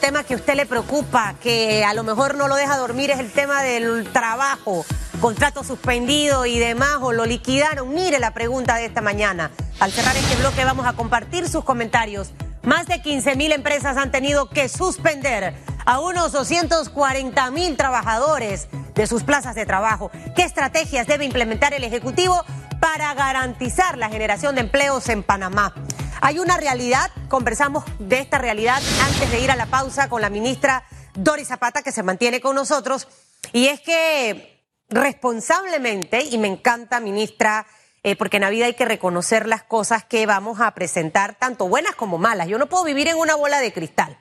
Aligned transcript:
tema 0.00 0.24
que 0.24 0.34
a 0.34 0.36
usted 0.38 0.56
le 0.56 0.66
preocupa, 0.66 1.36
que 1.40 1.84
a 1.84 1.94
lo 1.94 2.02
mejor 2.02 2.34
no 2.34 2.48
lo 2.48 2.56
deja 2.56 2.76
dormir, 2.78 3.12
es 3.12 3.20
el 3.20 3.30
tema 3.30 3.62
del 3.62 4.08
trabajo, 4.12 4.84
contrato 5.20 5.62
suspendido 5.62 6.46
y 6.46 6.58
demás, 6.58 6.98
o 7.00 7.12
lo 7.12 7.24
liquidaron. 7.26 7.94
Mire 7.94 8.18
la 8.18 8.34
pregunta 8.34 8.74
de 8.74 8.86
esta 8.86 9.00
mañana. 9.00 9.52
Al 9.78 9.92
cerrar 9.92 10.16
este 10.16 10.34
bloque 10.34 10.64
vamos 10.64 10.84
a 10.84 10.94
compartir 10.94 11.48
sus 11.48 11.62
comentarios. 11.62 12.32
Más 12.64 12.88
de 12.88 13.00
15 13.00 13.36
mil 13.36 13.52
empresas 13.52 13.96
han 13.96 14.10
tenido 14.10 14.48
que 14.48 14.68
suspender 14.68 15.54
a 15.86 16.00
unos 16.00 16.32
240 16.32 17.50
mil 17.52 17.76
trabajadores 17.76 18.66
de 18.96 19.06
sus 19.06 19.22
plazas 19.22 19.54
de 19.54 19.64
trabajo. 19.64 20.10
¿Qué 20.34 20.42
estrategias 20.42 21.06
debe 21.06 21.24
implementar 21.24 21.72
el 21.72 21.84
Ejecutivo 21.84 22.44
para 22.82 23.14
garantizar 23.14 23.96
la 23.96 24.08
generación 24.08 24.56
de 24.56 24.62
empleos 24.62 25.08
en 25.08 25.22
Panamá? 25.22 25.72
Hay 26.20 26.40
una 26.40 26.56
realidad, 26.56 27.12
conversamos 27.28 27.84
de 28.00 28.18
esta 28.18 28.38
realidad 28.38 28.82
antes 29.04 29.30
de 29.30 29.38
ir 29.38 29.52
a 29.52 29.56
la 29.56 29.66
pausa 29.66 30.08
con 30.08 30.20
la 30.20 30.30
ministra 30.30 30.82
Doris 31.14 31.46
Zapata, 31.46 31.82
que 31.82 31.92
se 31.92 32.02
mantiene 32.02 32.40
con 32.40 32.56
nosotros, 32.56 33.06
y 33.52 33.68
es 33.68 33.80
que 33.80 34.66
responsablemente, 34.88 36.24
y 36.24 36.38
me 36.38 36.48
encanta, 36.48 36.98
ministra, 36.98 37.66
eh, 38.02 38.16
porque 38.16 38.38
en 38.38 38.42
la 38.42 38.50
vida 38.50 38.66
hay 38.66 38.74
que 38.74 38.84
reconocer 38.84 39.46
las 39.46 39.62
cosas 39.62 40.04
que 40.04 40.26
vamos 40.26 40.60
a 40.60 40.74
presentar, 40.74 41.36
tanto 41.36 41.68
buenas 41.68 41.94
como 41.94 42.18
malas. 42.18 42.48
Yo 42.48 42.58
no 42.58 42.68
puedo 42.68 42.82
vivir 42.82 43.06
en 43.06 43.16
una 43.16 43.36
bola 43.36 43.60
de 43.60 43.72
cristal. 43.72 44.18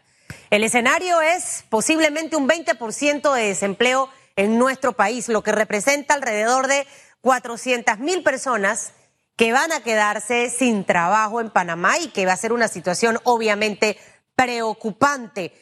El 0.52 0.64
escenario 0.64 1.20
es 1.20 1.64
posiblemente 1.70 2.36
un 2.36 2.48
20% 2.48 3.34
de 3.34 3.42
desempleo 3.42 4.08
en 4.36 4.60
nuestro 4.60 4.94
país, 4.94 5.30
lo 5.30 5.42
que 5.42 5.52
representa 5.52 6.14
alrededor 6.14 6.68
de 6.68 6.86
400 7.22 8.00
mil 8.00 8.24
personas 8.24 8.94
que 9.36 9.54
van 9.54 9.72
a 9.72 9.82
quedarse 9.82 10.50
sin 10.50 10.84
trabajo 10.84 11.42
en 11.42 11.50
Panamá 11.50 11.98
y 11.98 12.10
que 12.10 12.26
va 12.26 12.34
a 12.34 12.38
ser 12.38 12.54
una 12.54 12.68
situación 12.68 13.20
obviamente 13.24 13.98
preocupante. 14.36 15.54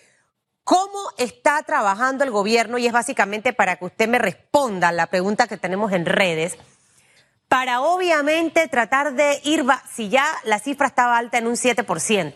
¿Cómo 0.64 1.12
está 1.18 1.62
trabajando 1.64 2.24
el 2.24 2.32
gobierno? 2.32 2.78
Y 2.78 2.88
es 2.88 2.94
básicamente 2.94 3.54
para 3.54 3.78
que 3.78 3.86
usted 3.86 4.08
me 4.08 4.20
responda 4.20 4.92
la 4.92 5.08
pregunta 5.08 5.48
que 5.48 5.58
tenemos 5.58 5.92
en 5.94 6.06
redes, 6.06 6.58
para 7.48 7.82
obviamente 7.82 8.68
tratar 8.68 9.14
de 9.14 9.42
ir, 9.44 9.66
si 9.92 10.10
ya 10.10 10.26
la 10.44 10.60
cifra 10.60 10.88
estaba 10.88 11.18
alta 11.18 11.40
en 11.40 11.48
un 11.48 11.56
7%, 11.56 12.34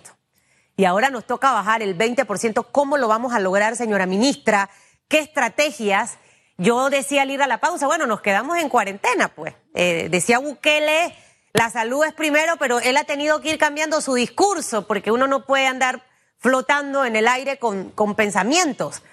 y 0.75 0.85
ahora 0.85 1.11
nos 1.11 1.27
toca 1.27 1.51
bajar 1.51 1.83
el 1.83 1.95
20%, 1.95 2.65
¿cómo 2.71 2.97
lo 2.97 3.07
vamos 3.07 3.33
a 3.33 3.39
lograr, 3.39 3.75
señora 3.75 4.07
ministra? 4.07 4.71
¿Qué 5.07 5.19
estrategias? 5.19 6.17
Yo 6.57 6.89
decía 6.89 7.23
al 7.23 7.31
ir 7.31 7.41
a 7.41 7.47
la 7.47 7.59
pausa, 7.59 7.87
bueno, 7.87 8.05
nos 8.05 8.21
quedamos 8.21 8.57
en 8.57 8.69
cuarentena, 8.69 9.29
pues. 9.29 9.55
Eh, 9.73 10.07
decía 10.09 10.39
Bukele 10.39 11.15
la 11.53 11.69
salud 11.69 12.03
es 12.03 12.13
primero, 12.13 12.57
pero 12.57 12.79
él 12.79 12.97
ha 12.97 13.03
tenido 13.03 13.39
que 13.39 13.51
ir 13.51 13.59
cambiando 13.59 14.01
su 14.01 14.15
discurso 14.15 14.87
porque 14.87 15.11
uno 15.11 15.27
no 15.27 15.45
puede 15.45 15.67
andar 15.67 16.03
flotando 16.39 17.05
en 17.05 17.15
el 17.15 17.27
aire 17.27 17.59
con, 17.59 17.91
con 17.91 18.15
pensamientos. 18.15 19.03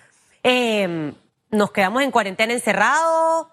Em, 0.43 1.15
nos 1.51 1.71
quedamos 1.71 2.03
en 2.03 2.11
cuarentena 2.11 2.55
encerrados 2.55 3.47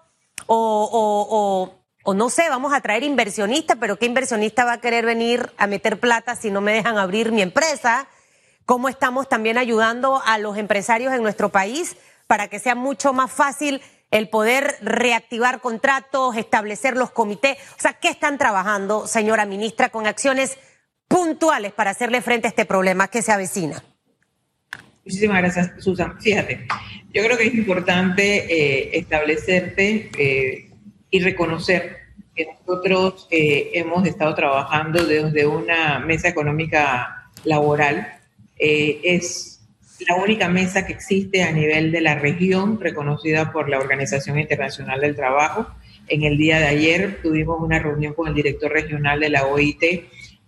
o, 0.46 0.88
o, 0.90 1.74
o, 2.02 2.14
no 2.14 2.30
sé, 2.30 2.48
vamos 2.48 2.72
a 2.72 2.80
traer 2.80 3.02
inversionistas, 3.02 3.76
pero 3.78 3.98
¿qué 3.98 4.06
inversionista 4.06 4.64
va 4.64 4.72
a 4.72 4.80
querer 4.80 5.04
venir 5.04 5.52
a 5.58 5.66
meter 5.66 6.00
plata 6.00 6.34
si 6.34 6.50
no 6.50 6.62
me 6.62 6.72
dejan 6.72 6.96
abrir 6.96 7.30
mi 7.30 7.42
empresa? 7.42 8.08
¿Cómo 8.64 8.88
estamos 8.88 9.28
también 9.28 9.58
ayudando 9.58 10.22
a 10.24 10.38
los 10.38 10.56
empresarios 10.56 11.12
en 11.12 11.22
nuestro 11.22 11.50
país 11.50 11.96
para 12.28 12.46
que 12.46 12.60
sea 12.60 12.76
mucho 12.76 13.12
más 13.12 13.32
fácil 13.32 13.80
el 14.12 14.28
poder 14.28 14.76
reactivar 14.80 15.60
contratos, 15.60 16.36
establecer 16.36 16.96
los 16.96 17.10
comités. 17.10 17.58
O 17.76 17.80
sea, 17.80 17.94
¿qué 17.94 18.08
están 18.08 18.38
trabajando, 18.38 19.06
señora 19.06 19.44
ministra, 19.46 19.88
con 19.88 20.06
acciones 20.06 20.56
puntuales 21.08 21.72
para 21.72 21.90
hacerle 21.90 22.22
frente 22.22 22.46
a 22.46 22.50
este 22.50 22.64
problema 22.64 23.08
que 23.08 23.22
se 23.22 23.32
avecina? 23.32 23.82
Muchísimas 25.04 25.38
gracias, 25.38 25.72
Susan. 25.82 26.20
Fíjate, 26.20 26.66
yo 27.14 27.24
creo 27.24 27.38
que 27.38 27.46
es 27.46 27.54
importante 27.54 28.44
eh, 28.44 28.98
establecerte 28.98 30.10
eh, 30.18 30.70
y 31.10 31.20
reconocer 31.20 31.96
que 32.34 32.46
nosotros 32.46 33.26
eh, 33.30 33.70
hemos 33.72 34.06
estado 34.06 34.34
trabajando 34.34 35.04
desde 35.06 35.46
una 35.46 35.98
mesa 35.98 36.28
económica 36.28 37.30
laboral. 37.44 38.20
es 38.58 39.57
la 40.06 40.16
única 40.16 40.48
mesa 40.48 40.86
que 40.86 40.92
existe 40.92 41.42
a 41.42 41.52
nivel 41.52 41.90
de 41.90 42.00
la 42.00 42.14
región, 42.14 42.80
reconocida 42.80 43.52
por 43.52 43.68
la 43.68 43.78
Organización 43.78 44.38
Internacional 44.38 45.00
del 45.00 45.16
Trabajo. 45.16 45.66
En 46.06 46.22
el 46.22 46.38
día 46.38 46.58
de 46.58 46.66
ayer 46.66 47.20
tuvimos 47.22 47.60
una 47.60 47.78
reunión 47.78 48.14
con 48.14 48.28
el 48.28 48.34
director 48.34 48.70
regional 48.70 49.20
de 49.20 49.30
la 49.30 49.46
OIT, 49.46 49.82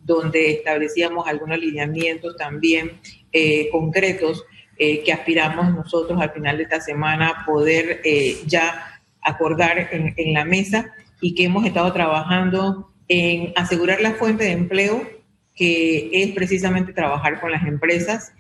donde 0.03 0.53
establecíamos 0.53 1.27
algunos 1.27 1.59
lineamientos 1.59 2.37
también 2.37 2.93
eh, 3.33 3.69
concretos 3.71 4.45
eh, 4.79 5.03
que 5.03 5.13
aspiramos 5.13 5.75
nosotros 5.75 6.21
al 6.21 6.31
final 6.31 6.57
de 6.57 6.63
esta 6.63 6.81
semana 6.81 7.45
poder 7.45 8.01
eh, 8.05 8.39
ya 8.47 9.03
acordar 9.21 9.89
en, 9.93 10.15
en 10.17 10.33
la 10.33 10.45
mesa 10.45 10.95
y 11.21 11.35
que 11.35 11.45
hemos 11.45 11.67
estado 11.67 11.93
trabajando 11.93 12.91
en 13.09 13.53
asegurar 13.57 14.01
la 14.01 14.13
fuente 14.13 14.45
de 14.45 14.53
empleo, 14.53 15.07
que 15.55 16.09
es 16.13 16.31
precisamente 16.31 16.93
trabajar 16.93 17.41
con 17.41 17.51
las 17.51 17.67
empresas, 17.67 18.33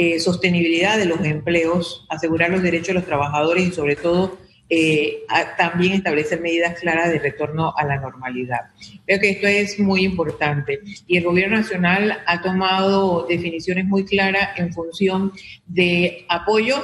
eh, 0.00 0.20
sostenibilidad 0.20 0.96
de 0.96 1.06
los 1.06 1.20
empleos, 1.24 2.06
asegurar 2.08 2.50
los 2.50 2.62
derechos 2.62 2.88
de 2.88 2.94
los 2.94 3.04
trabajadores 3.04 3.66
y 3.66 3.72
sobre 3.72 3.96
todo 3.96 4.38
eh, 4.70 5.24
también 5.56 5.94
establecer 5.94 6.40
medidas 6.40 6.78
claras 6.78 7.10
de 7.10 7.18
retorno 7.18 7.74
a 7.76 7.84
la 7.84 7.98
normalidad. 7.98 8.70
Creo 9.04 9.18
que 9.18 9.30
esto 9.30 9.48
es 9.48 9.80
muy 9.80 10.04
importante 10.04 10.78
y 11.08 11.16
el 11.16 11.24
gobierno 11.24 11.56
nacional 11.56 12.16
ha 12.26 12.42
tomado 12.42 13.26
definiciones 13.28 13.86
muy 13.86 14.04
claras 14.04 14.56
en 14.56 14.72
función 14.72 15.32
de 15.66 16.24
apoyo 16.28 16.76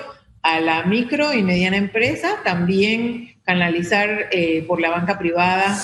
a 0.42 0.58
la 0.58 0.82
micro 0.82 1.32
y 1.32 1.44
mediana 1.44 1.76
empresa, 1.76 2.41
también 2.42 3.33
canalizar 3.44 4.28
eh, 4.32 4.65
por 4.66 4.81
la 4.81 4.91
banca 4.91 5.19
privada 5.19 5.77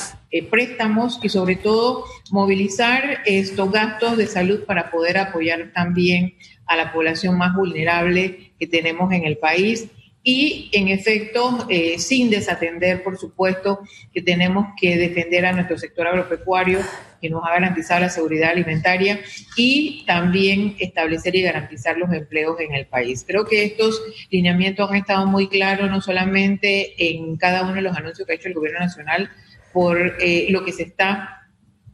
préstamos 0.49 1.19
y 1.23 1.29
sobre 1.29 1.57
todo 1.57 2.05
movilizar 2.31 3.23
estos 3.27 3.73
gastos 3.73 4.17
de 4.17 4.29
salud 4.29 4.65
para 4.65 4.91
poder 4.91 5.19
apoyar 5.19 5.73
también 5.75 6.35
a 6.67 6.77
la 6.77 6.93
población 6.93 7.37
más 7.37 7.55
vulnerable 7.55 8.53
que 8.59 8.69
tenemos 8.69 9.13
en 9.13 9.25
el 9.25 9.39
país 9.39 9.89
y, 10.23 10.71
en 10.73 10.89
efecto, 10.89 11.67
eh, 11.71 11.99
sin 11.99 12.29
desatender, 12.29 13.03
por 13.03 13.17
supuesto, 13.19 13.81
que 14.13 14.21
tenemos 14.21 14.67
que 14.79 14.99
defender 14.99 15.47
a 15.47 15.53
nuestro 15.53 15.79
sector 15.79 16.07
agropecuario, 16.07 16.81
que 17.21 17.31
nos 17.31 17.43
ha 17.45 17.53
garantizado 17.53 18.01
la 18.01 18.09
seguridad 18.09 18.51
alimentaria 18.51 19.21
y 19.57 20.05
también 20.07 20.77
establecer 20.79 21.37
y 21.37 21.43
garantizar 21.43 21.97
los 21.97 22.13
empleos 22.13 22.59
en 22.61 22.75
el 22.75 22.87
país. 22.87 23.25
Creo 23.27 23.47
que 23.47 23.65
estos 23.65 24.03
lineamientos 24.31 24.91
han 24.91 24.97
estado 24.97 25.27
muy 25.27 25.49
claros, 25.49 25.91
no 25.91 26.01
solamente 26.01 26.95
en 26.99 27.37
cada 27.37 27.63
uno 27.63 27.75
de 27.75 27.83
los 27.83 27.97
anuncios 27.97 28.27
que 28.27 28.33
ha 28.33 28.37
hecho 28.37 28.49
el 28.49 28.55
Gobierno 28.55 28.81
Nacional, 28.81 29.31
por 29.73 30.17
eh, 30.21 30.47
lo 30.51 30.65
que 30.65 30.73
se 30.73 30.83
está 30.83 31.41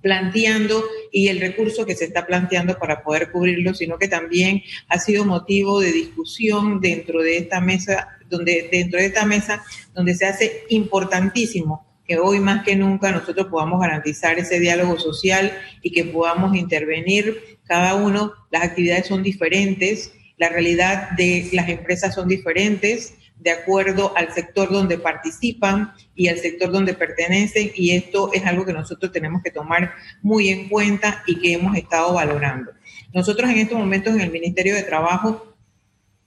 planteando 0.06 0.84
y 1.10 1.28
el 1.28 1.40
recurso 1.40 1.84
que 1.84 1.96
se 1.96 2.04
está 2.04 2.26
planteando 2.26 2.78
para 2.78 3.02
poder 3.02 3.32
cubrirlo, 3.32 3.74
sino 3.74 3.98
que 3.98 4.06
también 4.06 4.62
ha 4.88 5.00
sido 5.00 5.24
motivo 5.24 5.80
de 5.80 5.90
discusión 5.90 6.80
dentro 6.80 7.22
de 7.22 7.38
esta 7.38 7.60
mesa, 7.60 8.15
donde 8.28 8.68
dentro 8.70 8.98
de 8.98 9.06
esta 9.06 9.24
mesa 9.24 9.64
donde 9.94 10.14
se 10.14 10.26
hace 10.26 10.64
importantísimo 10.68 11.86
que 12.06 12.18
hoy 12.18 12.38
más 12.38 12.64
que 12.64 12.76
nunca 12.76 13.10
nosotros 13.10 13.48
podamos 13.48 13.80
garantizar 13.80 14.38
ese 14.38 14.60
diálogo 14.60 14.98
social 14.98 15.52
y 15.82 15.90
que 15.90 16.04
podamos 16.04 16.56
intervenir 16.56 17.58
cada 17.64 17.94
uno. 17.94 18.32
Las 18.50 18.62
actividades 18.62 19.06
son 19.06 19.22
diferentes, 19.22 20.12
la 20.38 20.48
realidad 20.48 21.10
de 21.16 21.48
las 21.52 21.68
empresas 21.68 22.14
son 22.14 22.28
diferentes, 22.28 23.14
de 23.38 23.50
acuerdo 23.50 24.16
al 24.16 24.32
sector 24.32 24.70
donde 24.70 24.98
participan 24.98 25.92
y 26.14 26.28
al 26.28 26.38
sector 26.38 26.70
donde 26.70 26.94
pertenecen 26.94 27.70
y 27.74 27.90
esto 27.90 28.30
es 28.32 28.46
algo 28.46 28.64
que 28.64 28.72
nosotros 28.72 29.12
tenemos 29.12 29.42
que 29.42 29.50
tomar 29.50 29.92
muy 30.22 30.48
en 30.48 30.68
cuenta 30.68 31.22
y 31.26 31.38
que 31.38 31.52
hemos 31.52 31.76
estado 31.76 32.14
valorando. 32.14 32.72
Nosotros 33.12 33.50
en 33.50 33.58
estos 33.58 33.78
momentos 33.78 34.14
en 34.14 34.20
el 34.20 34.30
Ministerio 34.30 34.74
de 34.74 34.84
Trabajo 34.84 35.55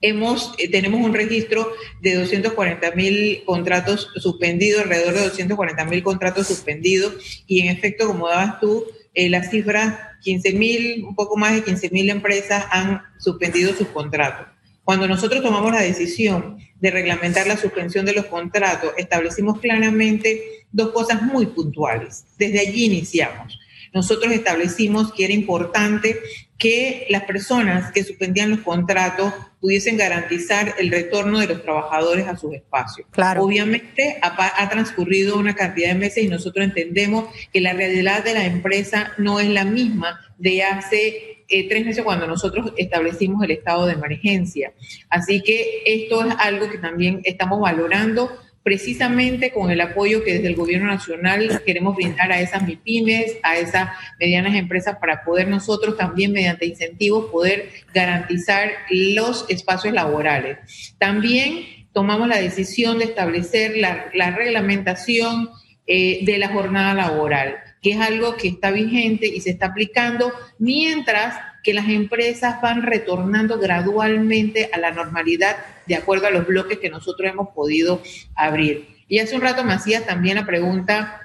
hemos, 0.01 0.53
eh, 0.57 0.69
tenemos 0.69 1.01
un 1.01 1.13
registro 1.13 1.71
de 2.01 2.15
240 2.15 2.91
mil 2.91 3.43
contratos 3.45 4.09
suspendidos, 4.17 4.83
alrededor 4.83 5.13
de 5.13 5.21
240 5.21 5.85
mil 5.85 6.03
contratos 6.03 6.47
suspendidos 6.47 7.43
y 7.47 7.61
en 7.61 7.75
efecto, 7.75 8.07
como 8.07 8.27
dabas 8.27 8.59
tú, 8.59 8.85
eh, 9.13 9.29
las 9.29 9.49
cifras, 9.49 9.99
15 10.21 10.53
mil, 10.53 11.05
un 11.05 11.15
poco 11.15 11.37
más 11.37 11.53
de 11.53 11.63
15 11.63 11.89
mil 11.89 12.09
empresas 12.09 12.65
han 12.71 13.01
suspendido 13.17 13.73
sus 13.73 13.87
contratos. 13.87 14.47
Cuando 14.83 15.07
nosotros 15.07 15.43
tomamos 15.43 15.71
la 15.71 15.81
decisión 15.81 16.57
de 16.79 16.91
reglamentar 16.91 17.45
la 17.45 17.57
suspensión 17.57 18.05
de 18.05 18.13
los 18.13 18.25
contratos, 18.25 18.91
establecimos 18.97 19.59
claramente 19.59 20.65
dos 20.71 20.91
cosas 20.91 21.21
muy 21.21 21.45
puntuales. 21.47 22.25
Desde 22.37 22.59
allí 22.59 22.85
iniciamos. 22.85 23.59
Nosotros 23.93 24.31
establecimos 24.31 25.13
que 25.13 25.25
era 25.25 25.33
importante 25.33 26.19
que 26.57 27.07
las 27.09 27.23
personas 27.23 27.91
que 27.91 28.03
suspendían 28.03 28.51
los 28.51 28.59
contratos 28.59 29.33
pudiesen 29.61 29.97
garantizar 29.97 30.75
el 30.77 30.91
retorno 30.91 31.39
de 31.39 31.47
los 31.47 31.63
trabajadores 31.63 32.27
a 32.27 32.35
sus 32.35 32.53
espacios. 32.53 33.07
Claro. 33.11 33.43
Obviamente 33.43 34.19
ha, 34.21 34.63
ha, 34.63 34.69
transcurrido 34.69 35.37
una 35.37 35.55
cantidad 35.55 35.89
de 35.89 35.95
meses 35.95 36.23
y 36.23 36.27
nosotros 36.27 36.65
entendemos 36.65 37.25
que 37.53 37.61
la 37.61 37.73
realidad 37.73 38.23
de 38.23 38.33
la 38.33 38.45
empresa 38.45 39.13
no 39.17 39.39
es 39.39 39.49
la 39.49 39.63
misma 39.63 40.19
de 40.37 40.63
hace 40.63 41.39
eh, 41.51 41.67
tres 41.67 41.83
meses 41.83 42.03
cuando 42.03 42.27
nosotros 42.27 42.73
establecimos 42.77 43.43
el 43.43 43.51
estado 43.51 43.87
de 43.87 43.93
emergencia. 43.93 44.73
Así 45.09 45.41
que 45.41 45.81
esto 45.85 46.23
es 46.23 46.35
algo 46.37 46.69
que 46.69 46.77
también 46.77 47.21
estamos 47.23 47.59
valorando 47.59 48.29
precisamente 48.63 49.51
con 49.51 49.71
el 49.71 49.81
apoyo 49.81 50.23
que 50.23 50.33
desde 50.33 50.47
el 50.47 50.55
gobierno 50.55 50.87
nacional 50.87 51.61
queremos 51.65 51.95
brindar 51.95 52.31
a 52.31 52.41
esas 52.41 52.63
MIPIMES, 52.63 53.37
a 53.43 53.57
esas 53.57 53.89
medianas 54.19 54.55
empresas 54.55 54.97
para 54.99 55.23
poder 55.23 55.47
nosotros 55.47 55.97
también 55.97 56.31
mediante 56.31 56.65
incentivos 56.65 57.31
poder 57.31 57.69
garantizar 57.93 58.69
los 58.89 59.45
espacios 59.49 59.93
laborales. 59.93 60.57
También 60.97 61.65
tomamos 61.93 62.27
la 62.27 62.39
decisión 62.39 62.99
de 62.99 63.05
establecer 63.05 63.77
la, 63.77 64.31
reglamentación 64.31 65.49
eh, 65.87 66.19
de 66.23 66.37
la 66.37 66.49
jornada 66.49 66.93
laboral, 66.93 67.57
que 67.81 67.91
es 67.91 67.99
algo 67.99 68.35
que 68.35 68.49
está 68.49 68.71
vigente 68.71 69.25
y 69.25 69.41
se 69.41 69.51
está 69.51 69.67
aplicando 69.67 70.31
mientras 70.59 71.35
que 71.63 71.73
las 71.73 71.89
empresas 71.89 72.61
van 72.61 72.83
retornando 72.83 73.59
gradualmente 73.59 74.69
a 74.73 74.77
la 74.77 74.91
normalidad 74.91 75.57
de 75.87 75.95
acuerdo 75.95 76.27
a 76.27 76.31
los 76.31 76.47
bloques 76.47 76.79
que 76.79 76.89
nosotros 76.89 77.31
hemos 77.31 77.49
podido 77.49 78.01
abrir. 78.35 78.87
Y 79.07 79.19
hace 79.19 79.35
un 79.35 79.41
rato 79.41 79.63
me 79.63 79.73
hacía 79.73 80.05
también 80.05 80.35
la 80.35 80.45
pregunta, 80.45 81.21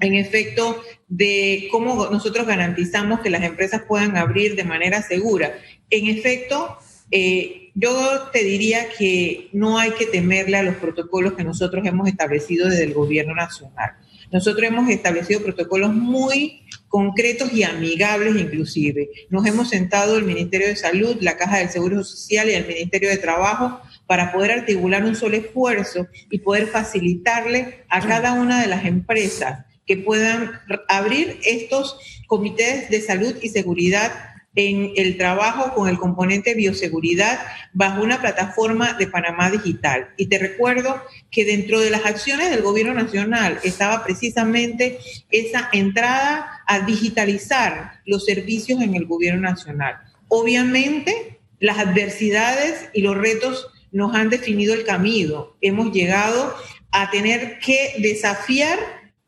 en 0.00 0.14
efecto, 0.14 0.82
de 1.08 1.68
cómo 1.70 2.08
nosotros 2.10 2.46
garantizamos 2.46 3.20
que 3.20 3.30
las 3.30 3.42
empresas 3.42 3.82
puedan 3.88 4.16
abrir 4.16 4.54
de 4.54 4.64
manera 4.64 5.02
segura. 5.02 5.54
En 5.88 6.06
efecto, 6.06 6.78
eh, 7.10 7.70
yo 7.74 8.28
te 8.32 8.42
diría 8.42 8.88
que 8.98 9.48
no 9.52 9.78
hay 9.78 9.92
que 9.92 10.06
temerle 10.06 10.56
a 10.56 10.62
los 10.62 10.76
protocolos 10.76 11.34
que 11.34 11.44
nosotros 11.44 11.86
hemos 11.86 12.08
establecido 12.08 12.68
desde 12.68 12.84
el 12.84 12.94
gobierno 12.94 13.34
nacional. 13.34 13.92
Nosotros 14.32 14.66
hemos 14.66 14.88
establecido 14.90 15.42
protocolos 15.42 15.94
muy 15.94 16.62
concretos 16.88 17.52
y 17.52 17.62
amigables 17.62 18.36
inclusive. 18.36 19.10
Nos 19.30 19.46
hemos 19.46 19.70
sentado 19.70 20.16
el 20.16 20.24
Ministerio 20.24 20.68
de 20.68 20.76
Salud, 20.76 21.16
la 21.20 21.36
Caja 21.36 21.58
del 21.58 21.70
Seguro 21.70 22.04
Social 22.04 22.48
y 22.48 22.54
el 22.54 22.66
Ministerio 22.66 23.10
de 23.10 23.18
Trabajo 23.18 23.80
para 24.06 24.32
poder 24.32 24.52
articular 24.52 25.04
un 25.04 25.16
solo 25.16 25.36
esfuerzo 25.36 26.06
y 26.30 26.38
poder 26.38 26.68
facilitarle 26.68 27.84
a 27.88 28.00
cada 28.00 28.34
una 28.34 28.60
de 28.60 28.68
las 28.68 28.84
empresas 28.84 29.64
que 29.86 29.96
puedan 29.96 30.52
abrir 30.88 31.38
estos 31.44 31.98
comités 32.26 32.90
de 32.90 33.00
salud 33.00 33.36
y 33.40 33.48
seguridad 33.48 34.12
en 34.56 34.92
el 34.96 35.18
trabajo 35.18 35.74
con 35.74 35.88
el 35.88 35.98
componente 35.98 36.54
bioseguridad 36.54 37.38
bajo 37.74 38.02
una 38.02 38.20
plataforma 38.20 38.94
de 38.94 39.06
Panamá 39.06 39.50
Digital. 39.50 40.08
Y 40.16 40.26
te 40.26 40.38
recuerdo 40.38 41.02
que 41.30 41.44
dentro 41.44 41.78
de 41.78 41.90
las 41.90 42.06
acciones 42.06 42.50
del 42.50 42.62
gobierno 42.62 42.94
nacional 42.94 43.60
estaba 43.62 44.02
precisamente 44.02 44.98
esa 45.30 45.68
entrada 45.72 46.62
a 46.66 46.80
digitalizar 46.80 48.00
los 48.06 48.24
servicios 48.24 48.80
en 48.80 48.94
el 48.94 49.04
gobierno 49.04 49.42
nacional. 49.42 49.96
Obviamente, 50.28 51.38
las 51.60 51.78
adversidades 51.78 52.88
y 52.94 53.02
los 53.02 53.16
retos 53.16 53.68
nos 53.92 54.14
han 54.14 54.30
definido 54.30 54.74
el 54.74 54.84
camino. 54.84 55.54
Hemos 55.60 55.92
llegado 55.92 56.54
a 56.90 57.10
tener 57.10 57.58
que 57.58 57.94
desafiar 57.98 58.78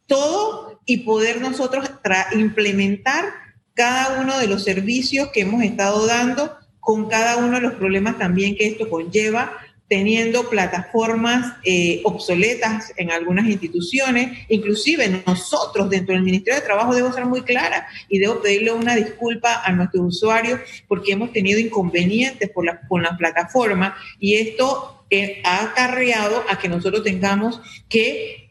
todo 0.07 0.81
y 0.87 0.99
poder 0.99 1.41
nosotros 1.43 1.91
implementar 2.33 3.48
cada 3.79 4.21
uno 4.21 4.37
de 4.41 4.49
los 4.49 4.65
servicios 4.65 5.29
que 5.29 5.43
hemos 5.43 5.63
estado 5.63 6.05
dando 6.05 6.59
con 6.81 7.09
cada 7.09 7.37
uno 7.37 7.55
de 7.55 7.61
los 7.61 7.75
problemas 7.75 8.19
también 8.19 8.57
que 8.57 8.67
esto 8.67 8.91
conlleva, 8.91 9.57
teniendo 9.89 10.51
plataformas 10.51 11.55
eh, 11.63 12.01
obsoletas 12.03 12.93
en 12.97 13.13
algunas 13.13 13.47
instituciones, 13.47 14.37
inclusive 14.49 15.23
nosotros 15.25 15.89
dentro 15.91 16.13
del 16.13 16.25
Ministerio 16.25 16.59
de 16.59 16.67
Trabajo 16.67 16.93
debo 16.93 17.13
ser 17.13 17.27
muy 17.27 17.43
clara 17.43 17.87
y 18.09 18.19
debo 18.19 18.43
pedirle 18.43 18.73
una 18.73 18.97
disculpa 18.97 19.63
a 19.65 19.71
nuestros 19.71 20.07
usuarios 20.07 20.59
porque 20.89 21.13
hemos 21.13 21.33
tenido 21.33 21.61
inconvenientes 21.61 22.51
por 22.51 22.67
la, 22.67 22.81
con 22.89 23.05
la 23.05 23.17
plataforma 23.17 23.97
y 24.19 24.35
esto 24.35 25.05
eh, 25.09 25.41
ha 25.45 25.63
acarreado 25.63 26.45
a 26.51 26.59
que 26.59 26.69
nosotros 26.69 27.05
tengamos 27.05 27.61
que 27.89 28.51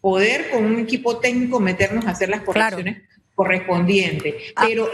poder 0.00 0.50
con 0.50 0.64
un 0.64 0.80
equipo 0.80 1.18
técnico 1.18 1.60
meternos 1.60 2.06
a 2.06 2.10
hacer 2.10 2.28
las 2.28 2.40
correcciones 2.40 3.13
correspondiente. 3.34 4.38
Ah. 4.56 4.64
Pero 4.66 4.88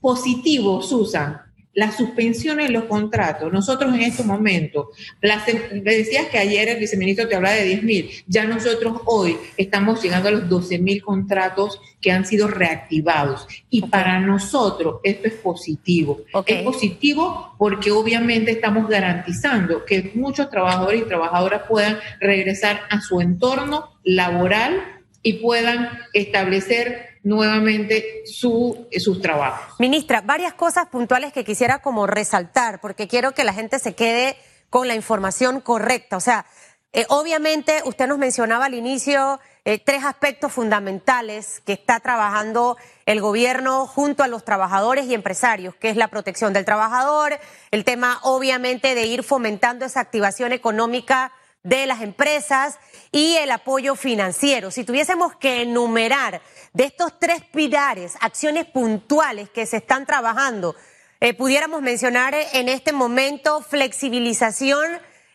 positivo, 0.00 0.82
Susan, 0.82 1.40
la 1.72 1.92
suspensión 1.92 2.60
en 2.60 2.72
los 2.72 2.84
contratos. 2.84 3.52
Nosotros 3.52 3.94
en 3.94 4.02
este 4.02 4.24
momento, 4.24 4.90
me 5.22 5.94
decías 5.94 6.26
que 6.26 6.38
ayer 6.38 6.68
el 6.68 6.80
viceministro 6.80 7.28
te 7.28 7.36
hablaba 7.36 7.54
de 7.54 7.64
10 7.64 7.82
mil, 7.84 8.10
ya 8.26 8.44
nosotros 8.44 9.00
hoy 9.06 9.36
estamos 9.56 10.02
llegando 10.02 10.28
a 10.28 10.32
los 10.32 10.48
12 10.48 10.78
mil 10.78 11.02
contratos 11.02 11.80
que 12.00 12.10
han 12.10 12.26
sido 12.26 12.48
reactivados. 12.48 13.46
Y 13.68 13.82
para 13.82 14.18
nosotros 14.20 14.96
esto 15.04 15.28
es 15.28 15.34
positivo. 15.34 16.20
Es 16.44 16.62
positivo 16.62 17.54
porque 17.56 17.92
obviamente 17.92 18.50
estamos 18.50 18.88
garantizando 18.88 19.84
que 19.84 20.10
muchos 20.14 20.50
trabajadores 20.50 21.02
y 21.02 21.08
trabajadoras 21.08 21.62
puedan 21.68 21.98
regresar 22.20 22.80
a 22.90 23.00
su 23.00 23.20
entorno 23.20 23.90
laboral 24.02 24.82
y 25.22 25.34
puedan 25.34 25.90
establecer 26.14 27.09
nuevamente 27.22 28.22
su, 28.26 28.86
sus 28.98 29.20
trabajos. 29.20 29.78
Ministra, 29.78 30.20
varias 30.20 30.54
cosas 30.54 30.88
puntuales 30.88 31.32
que 31.32 31.44
quisiera 31.44 31.80
como 31.82 32.06
resaltar, 32.06 32.80
porque 32.80 33.08
quiero 33.08 33.32
que 33.32 33.44
la 33.44 33.52
gente 33.52 33.78
se 33.78 33.94
quede 33.94 34.36
con 34.70 34.88
la 34.88 34.94
información 34.94 35.60
correcta. 35.60 36.16
O 36.16 36.20
sea, 36.20 36.46
eh, 36.92 37.06
obviamente 37.08 37.82
usted 37.84 38.08
nos 38.08 38.18
mencionaba 38.18 38.64
al 38.64 38.74
inicio 38.74 39.38
eh, 39.64 39.78
tres 39.78 40.02
aspectos 40.04 40.52
fundamentales 40.52 41.60
que 41.64 41.72
está 41.72 42.00
trabajando 42.00 42.76
el 43.06 43.20
gobierno 43.20 43.86
junto 43.86 44.22
a 44.22 44.28
los 44.28 44.44
trabajadores 44.44 45.06
y 45.06 45.14
empresarios, 45.14 45.74
que 45.76 45.90
es 45.90 45.96
la 45.96 46.08
protección 46.08 46.52
del 46.52 46.64
trabajador, 46.64 47.38
el 47.70 47.84
tema 47.84 48.18
obviamente 48.22 48.94
de 48.94 49.06
ir 49.06 49.22
fomentando 49.22 49.84
esa 49.84 50.00
activación 50.00 50.52
económica 50.52 51.32
de 51.62 51.86
las 51.86 52.00
empresas 52.00 52.78
y 53.12 53.36
el 53.36 53.50
apoyo 53.50 53.94
financiero. 53.94 54.70
Si 54.70 54.84
tuviésemos 54.84 55.36
que 55.36 55.62
enumerar 55.62 56.40
de 56.72 56.84
estos 56.84 57.18
tres 57.18 57.42
pilares, 57.52 58.14
acciones 58.20 58.66
puntuales 58.66 59.50
que 59.50 59.66
se 59.66 59.78
están 59.78 60.06
trabajando, 60.06 60.74
eh, 61.20 61.34
pudiéramos 61.34 61.82
mencionar 61.82 62.34
en 62.34 62.68
este 62.68 62.92
momento 62.92 63.60
flexibilización 63.62 64.86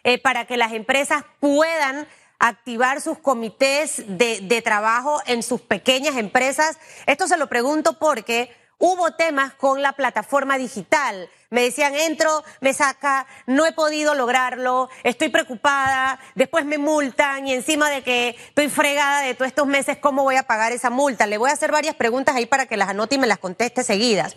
eh, 0.04 0.18
para 0.20 0.46
que 0.46 0.58
las 0.58 0.74
empresas 0.74 1.24
puedan 1.40 2.08
activar 2.40 3.02
sus 3.02 3.20
comités 3.20 4.04
de, 4.08 4.40
de 4.42 4.62
trabajo 4.62 5.22
en 5.28 5.44
sus 5.44 5.62
pequeñas 5.62 6.18
empresas. 6.18 6.78
Esto 7.06 7.28
se 7.28 7.38
lo 7.38 7.48
pregunto 7.48 8.00
porque 8.00 8.52
Hubo 8.78 9.12
temas 9.12 9.54
con 9.54 9.82
la 9.82 9.94
plataforma 9.94 10.58
digital. 10.58 11.30
Me 11.50 11.62
decían, 11.62 11.96
entro, 11.96 12.44
me 12.60 12.74
saca, 12.74 13.26
no 13.46 13.66
he 13.66 13.72
podido 13.72 14.16
lograrlo, 14.16 14.90
estoy 15.04 15.30
preocupada, 15.30 16.20
después 16.36 16.66
me 16.66 16.78
multan 16.78 17.48
y 17.48 17.54
encima 17.54 17.90
de 17.90 18.04
que 18.04 18.30
estoy 18.30 18.68
fregada 18.70 19.22
de 19.22 19.34
todos 19.36 19.48
estos 19.48 19.68
meses, 19.68 19.98
¿cómo 19.98 20.24
voy 20.24 20.36
a 20.36 20.44
pagar 20.44 20.74
esa 20.74 20.90
multa? 20.90 21.26
Le 21.28 21.38
voy 21.38 21.50
a 21.50 21.54
hacer 21.54 21.72
varias 21.72 21.96
preguntas 21.96 22.36
ahí 22.36 22.46
para 22.46 22.66
que 22.66 22.76
las 22.76 22.90
anote 22.90 23.16
y 23.16 23.20
me 23.20 23.28
las 23.28 23.40
conteste 23.40 23.84
seguidas. 23.84 24.36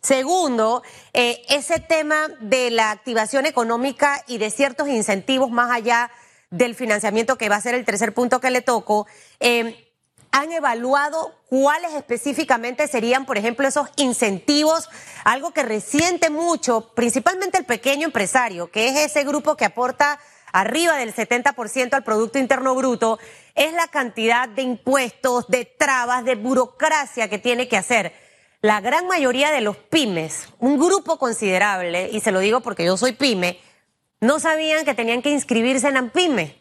Segundo, 0.00 0.82
eh, 1.12 1.42
ese 1.48 1.80
tema 1.80 2.28
de 2.40 2.70
la 2.70 2.90
activación 2.90 3.44
económica 3.46 4.24
y 4.26 4.38
de 4.38 4.50
ciertos 4.50 4.88
incentivos 4.88 5.50
más 5.50 5.70
allá 5.70 6.10
del 6.50 6.74
financiamiento, 6.74 7.36
que 7.36 7.48
va 7.48 7.56
a 7.56 7.60
ser 7.60 7.74
el 7.74 7.84
tercer 7.84 8.14
punto 8.14 8.40
que 8.40 8.50
le 8.50 8.62
toco. 8.62 9.06
Eh, 9.40 9.89
han 10.32 10.52
evaluado 10.52 11.34
cuáles 11.48 11.94
específicamente 11.94 12.86
serían, 12.86 13.26
por 13.26 13.36
ejemplo, 13.36 13.66
esos 13.66 13.88
incentivos, 13.96 14.88
algo 15.24 15.52
que 15.52 15.62
resiente 15.62 16.30
mucho, 16.30 16.92
principalmente 16.94 17.58
el 17.58 17.64
pequeño 17.64 18.06
empresario, 18.06 18.70
que 18.70 18.88
es 18.88 18.96
ese 18.96 19.24
grupo 19.24 19.56
que 19.56 19.64
aporta 19.64 20.20
arriba 20.52 20.96
del 20.96 21.14
70% 21.14 21.94
al 21.94 22.04
Producto 22.04 22.38
Interno 22.38 22.74
Bruto, 22.74 23.18
es 23.54 23.72
la 23.72 23.88
cantidad 23.88 24.48
de 24.48 24.62
impuestos, 24.62 25.48
de 25.48 25.64
trabas, 25.64 26.24
de 26.24 26.36
burocracia 26.36 27.28
que 27.28 27.38
tiene 27.38 27.68
que 27.68 27.76
hacer. 27.76 28.12
La 28.60 28.80
gran 28.80 29.06
mayoría 29.06 29.50
de 29.50 29.62
los 29.62 29.76
pymes, 29.76 30.48
un 30.58 30.78
grupo 30.78 31.18
considerable, 31.18 32.10
y 32.12 32.20
se 32.20 32.30
lo 32.30 32.40
digo 32.40 32.60
porque 32.60 32.84
yo 32.84 32.96
soy 32.96 33.12
pyme, 33.12 33.58
no 34.20 34.38
sabían 34.38 34.84
que 34.84 34.94
tenían 34.94 35.22
que 35.22 35.30
inscribirse 35.30 35.88
en 35.88 35.96
AMPYME, 35.96 36.60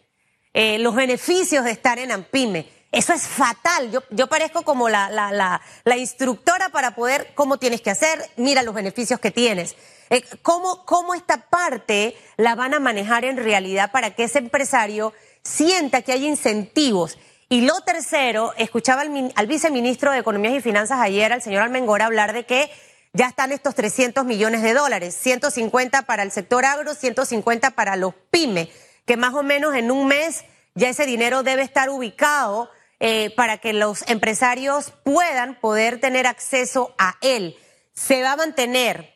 eh, 0.53 0.79
los 0.79 0.95
beneficios 0.95 1.65
de 1.65 1.71
estar 1.71 1.99
en 1.99 2.11
AMPYME. 2.11 2.78
Eso 2.91 3.13
es 3.13 3.27
fatal. 3.27 3.91
Yo, 3.91 4.03
yo 4.09 4.27
parezco 4.27 4.63
como 4.63 4.89
la, 4.89 5.09
la, 5.09 5.61
la, 5.83 5.97
instructora 5.97 6.69
para 6.69 6.95
poder 6.95 7.31
cómo 7.35 7.57
tienes 7.57 7.81
que 7.81 7.91
hacer, 7.91 8.19
mira 8.35 8.63
los 8.63 8.73
beneficios 8.73 9.19
que 9.19 9.29
tienes. 9.29 9.75
Eh, 10.09 10.23
¿cómo, 10.41 10.85
¿Cómo 10.85 11.13
esta 11.13 11.49
parte 11.49 12.17
la 12.37 12.55
van 12.55 12.73
a 12.73 12.79
manejar 12.79 13.25
en 13.25 13.37
realidad 13.37 13.91
para 13.91 14.15
que 14.15 14.23
ese 14.23 14.39
empresario 14.39 15.13
sienta 15.43 16.01
que 16.01 16.13
hay 16.13 16.25
incentivos? 16.25 17.19
Y 17.47 17.61
lo 17.61 17.79
tercero, 17.81 18.53
escuchaba 18.57 19.01
al, 19.01 19.31
al 19.35 19.47
viceministro 19.47 20.11
de 20.11 20.19
Economía 20.19 20.55
y 20.55 20.61
Finanzas 20.61 20.99
ayer, 20.99 21.31
al 21.31 21.43
señor 21.43 21.61
Almengora, 21.61 22.07
hablar 22.07 22.33
de 22.33 22.45
que 22.45 22.71
ya 23.13 23.27
están 23.27 23.51
estos 23.51 23.75
300 23.75 24.25
millones 24.25 24.63
de 24.63 24.73
dólares, 24.73 25.15
150 25.15 26.03
para 26.03 26.23
el 26.23 26.31
sector 26.31 26.65
agro, 26.65 26.95
150 26.95 27.71
para 27.71 27.95
los 27.95 28.15
pymes, 28.31 28.69
que 29.05 29.17
más 29.17 29.35
o 29.35 29.43
menos 29.43 29.75
en 29.75 29.91
un 29.91 30.07
mes 30.07 30.43
ya 30.75 30.89
ese 30.89 31.05
dinero 31.05 31.43
debe 31.43 31.61
estar 31.61 31.89
ubicado 31.89 32.69
eh, 32.99 33.33
para 33.35 33.57
que 33.57 33.73
los 33.73 34.07
empresarios 34.09 34.91
puedan 35.03 35.59
poder 35.59 35.99
tener 35.99 36.27
acceso 36.27 36.93
a 36.97 37.15
él. 37.21 37.57
¿se 37.99 38.23
va 38.23 38.31
a 38.33 38.37
mantener 38.37 39.13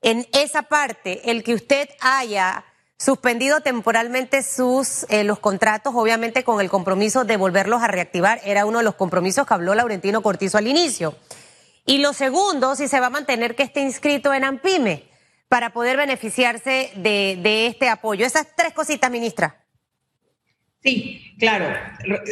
en 0.00 0.26
esa 0.32 0.62
parte 0.62 1.30
el 1.30 1.44
que 1.44 1.54
usted 1.54 1.88
haya 2.00 2.64
suspendido 2.98 3.60
temporalmente 3.60 4.42
sus 4.42 5.06
eh, 5.08 5.22
los 5.22 5.38
contratos, 5.38 5.94
obviamente 5.94 6.42
con 6.42 6.60
el 6.60 6.68
compromiso 6.68 7.24
de 7.24 7.36
volverlos 7.36 7.80
a 7.80 7.86
reactivar. 7.86 8.40
Era 8.44 8.66
uno 8.66 8.78
de 8.78 8.84
los 8.84 8.96
compromisos 8.96 9.46
que 9.46 9.54
habló 9.54 9.74
Laurentino 9.74 10.20
Cortizo 10.20 10.58
al 10.58 10.66
inicio. 10.66 11.14
Y 11.86 11.98
lo 11.98 12.12
segundo, 12.12 12.74
si 12.74 12.88
se 12.88 12.98
va 12.98 13.06
a 13.06 13.10
mantener 13.10 13.54
que 13.54 13.62
esté 13.62 13.80
inscrito 13.80 14.34
en 14.34 14.44
AMPIME 14.44 15.08
para 15.48 15.72
poder 15.72 15.96
beneficiarse 15.96 16.92
de, 16.96 17.66
este 17.66 17.88
apoyo. 17.88 18.26
Esas 18.26 18.48
tres 18.56 18.72
cositas, 18.72 19.10
ministra. 19.10 19.61
Sí, 20.82 21.34
claro, 21.38 21.66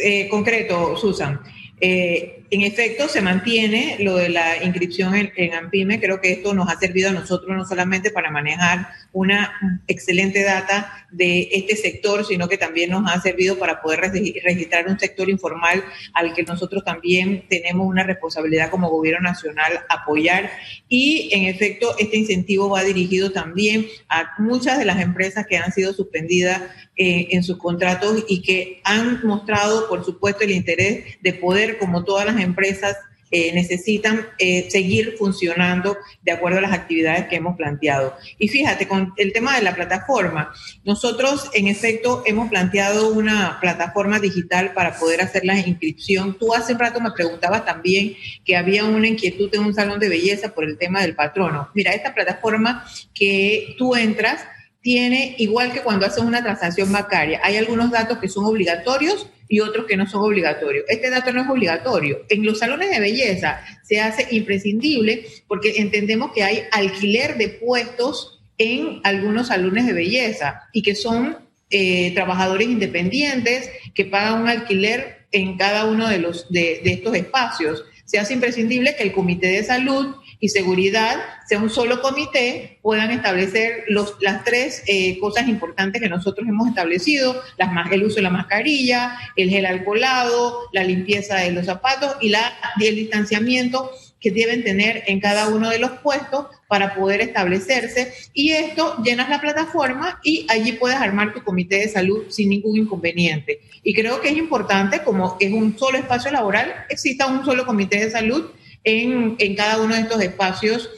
eh, 0.03 0.29
concreto, 0.29 0.97
Susan. 0.97 1.41
Eh, 1.81 2.40
en 2.51 2.63
efecto, 2.63 3.09
se 3.09 3.21
mantiene 3.21 3.97
lo 4.01 4.17
de 4.17 4.29
la 4.29 4.63
inscripción 4.63 5.15
en, 5.15 5.55
AMPIME. 5.55 6.01
Creo 6.01 6.21
que 6.21 6.33
esto 6.33 6.53
nos 6.53 6.69
ha 6.69 6.79
servido 6.79 7.11
a 7.11 7.13
nosotros 7.13 7.57
no 7.57 7.65
solamente 7.65 8.11
para 8.11 8.31
manejar 8.31 8.89
una 9.13 9.83
excelente 9.87 10.43
data 10.43 11.07
de 11.13 11.49
este 11.53 11.77
sector, 11.77 12.25
sino 12.27 12.49
que 12.49 12.59
también 12.59 12.91
nos 12.91 13.11
ha 13.11 13.21
servido 13.21 13.59
para 13.59 13.81
poder 13.81 14.01
registrar 14.45 14.89
un 14.89 14.99
sector 14.99 15.31
informal 15.31 15.85
al 16.13 16.35
que 16.35 16.43
nosotros 16.43 16.85
también 16.85 17.45
tenemos 17.49 17.87
una 17.87 18.03
responsabilidad 18.03 18.71
como 18.71 18.91
gobierno 18.91 19.29
nacional 19.29 19.85
apoyar. 19.89 20.51
Y 20.89 21.31
en 21.33 21.45
efecto, 21.45 21.95
este 21.99 22.17
incentivo 22.17 22.69
va 22.69 22.83
dirigido 22.83 23.31
también 23.31 23.87
a 24.09 24.33
muchas 24.39 24.79
de 24.79 24.85
las 24.85 25.01
empresas 25.01 25.47
que 25.47 25.57
han 25.57 25.73
sido 25.73 25.93
suspendidas 25.93 26.63
eh, 26.97 27.29
en 27.31 27.43
sus 27.43 27.57
contratos 27.57 28.25
y 28.29 28.43
que 28.43 28.81
han 28.85 29.25
mostrado, 29.25 29.89
por 29.89 30.05
supuesto, 30.05 30.45
el 30.45 30.51
interés 30.51 31.17
de 31.23 31.33
poder, 31.33 31.79
como 31.79 32.05
todas 32.05 32.27
empresas, 32.41 32.97
eh, 33.33 33.53
necesitan 33.53 34.27
eh, 34.39 34.69
seguir 34.71 35.15
funcionando 35.17 35.97
de 36.23 36.33
acuerdo 36.33 36.59
a 36.59 36.63
las 36.63 36.73
actividades 36.73 37.29
que 37.29 37.37
hemos 37.37 37.57
planteado. 37.57 38.17
Y 38.41 38.49
fíjate, 38.49 38.89
con 38.89 39.13
el 39.17 39.33
tema 39.33 39.55
de 39.55 39.63
la 39.63 39.77
plataforma, 39.77 40.53
nosotros 40.83 41.49
en 41.55 41.69
efecto 41.69 42.25
hemos 42.27 42.51
planteado 42.51 43.13
una 43.13 43.59
plataforma 43.61 44.19
digital 44.19 44.73
para 44.73 44.99
poder 44.99 45.21
hacer 45.21 45.45
la 45.45 45.57
inscripción. 45.57 46.39
Tú 46.41 46.53
hace 46.55 46.73
un 46.73 46.81
rato 46.81 47.01
me 47.01 47.13
preguntabas 47.13 47.65
también 47.65 48.17
que 48.45 48.57
había 48.57 48.85
una 48.85 49.07
inquietud 49.07 49.49
en 49.55 49.61
un 49.61 49.75
salón 49.75 50.01
de 50.01 50.09
belleza 50.09 50.53
por 50.53 50.65
el 50.65 50.77
tema 50.77 51.01
del 51.03 51.15
patrono. 51.15 51.69
Mira, 51.73 51.93
esta 51.93 52.13
plataforma 52.13 52.85
que 53.15 53.77
tú 53.79 53.95
entras, 53.95 54.45
tiene, 54.83 55.37
igual 55.39 55.73
que 55.73 55.83
cuando 55.83 56.05
haces 56.05 56.25
una 56.25 56.43
transacción 56.43 56.91
bancaria, 56.91 57.39
hay 57.45 57.59
algunos 57.59 57.93
datos 57.93 58.19
que 58.19 58.29
son 58.29 58.47
obligatorios 58.47 59.29
y 59.51 59.59
otros 59.61 59.85
que 59.87 59.97
no 59.97 60.07
son 60.07 60.23
obligatorios. 60.23 60.85
Este 60.89 61.11
dato 61.11 61.33
no 61.33 61.43
es 61.43 61.49
obligatorio. 61.51 62.25
En 62.29 62.47
los 62.47 62.61
salones 62.61 62.89
de 62.91 63.01
belleza 63.01 63.61
se 63.83 64.01
hace 64.01 64.29
imprescindible 64.31 65.27
porque 65.49 65.75
entendemos 65.79 66.31
que 66.33 66.45
hay 66.45 66.63
alquiler 66.71 67.37
de 67.37 67.49
puestos 67.49 68.41
en 68.59 69.01
algunos 69.03 69.49
salones 69.49 69.87
de 69.87 69.93
belleza 69.93 70.69
y 70.73 70.83
que 70.83 70.95
son 70.95 71.37
eh, 71.69 72.15
trabajadores 72.15 72.69
independientes 72.69 73.71
que 73.93 74.05
pagan 74.05 74.43
un 74.43 74.49
alquiler 74.49 75.27
en 75.33 75.57
cada 75.57 75.87
uno 75.87 76.09
de, 76.09 76.19
los, 76.19 76.51
de, 76.53 76.81
de 76.85 76.93
estos 76.93 77.17
espacios. 77.17 77.85
Se 78.11 78.19
hace 78.19 78.35
imprescindible 78.35 78.97
que 78.97 79.05
el 79.05 79.13
Comité 79.13 79.47
de 79.47 79.63
Salud 79.63 80.17
y 80.41 80.49
seguridad 80.49 81.17
sea 81.47 81.61
un 81.61 81.71
solo 81.71 82.03
comité, 82.03 82.81
puedan 82.83 83.13
establecer 83.13 83.85
los, 83.87 84.17
las 84.21 84.43
tres 84.43 84.83
eh, 84.89 85.17
cosas 85.21 85.47
importantes 85.47 86.03
que 86.03 86.09
nosotros 86.09 86.49
hemos 86.49 86.67
establecido, 86.67 87.41
las, 87.57 87.71
el 87.93 88.03
uso 88.03 88.17
de 88.17 88.23
la 88.23 88.31
mascarilla, 88.31 89.17
el 89.37 89.49
gel 89.49 89.65
alcoholado, 89.65 90.59
la 90.73 90.83
limpieza 90.83 91.37
de 91.37 91.53
los 91.53 91.67
zapatos 91.67 92.17
y, 92.21 92.31
la, 92.31 92.53
y 92.81 92.89
el 92.89 92.97
distanciamiento 92.97 93.93
que 94.19 94.33
deben 94.33 94.65
tener 94.65 95.05
en 95.07 95.21
cada 95.21 95.47
uno 95.47 95.71
de 95.71 95.79
los 95.79 95.93
puestos 95.93 96.47
para 96.71 96.95
poder 96.95 97.21
establecerse. 97.21 98.15
Y 98.33 98.53
esto 98.53 99.03
llenas 99.03 99.29
la 99.29 99.41
plataforma 99.41 100.21
y 100.23 100.47
allí 100.49 100.75
puedes 100.75 100.99
armar 100.99 101.35
tu 101.35 101.43
comité 101.43 101.79
de 101.79 101.89
salud 101.89 102.27
sin 102.29 102.49
ningún 102.49 102.77
inconveniente. 102.77 103.59
Y 103.83 103.93
creo 103.93 104.21
que 104.21 104.29
es 104.29 104.37
importante, 104.37 105.03
como 105.03 105.37
es 105.41 105.53
un 105.53 105.77
solo 105.77 105.99
espacio 105.99 106.31
laboral, 106.31 106.73
exista 106.89 107.27
un 107.27 107.45
solo 107.45 107.67
comité 107.67 107.99
de 107.99 108.13
salud 108.13 108.53
en, 108.85 109.35
en 109.41 109.57
cada 109.57 109.81
uno 109.81 109.97
de 109.97 110.03
estos 110.03 110.23
espacios 110.23 110.89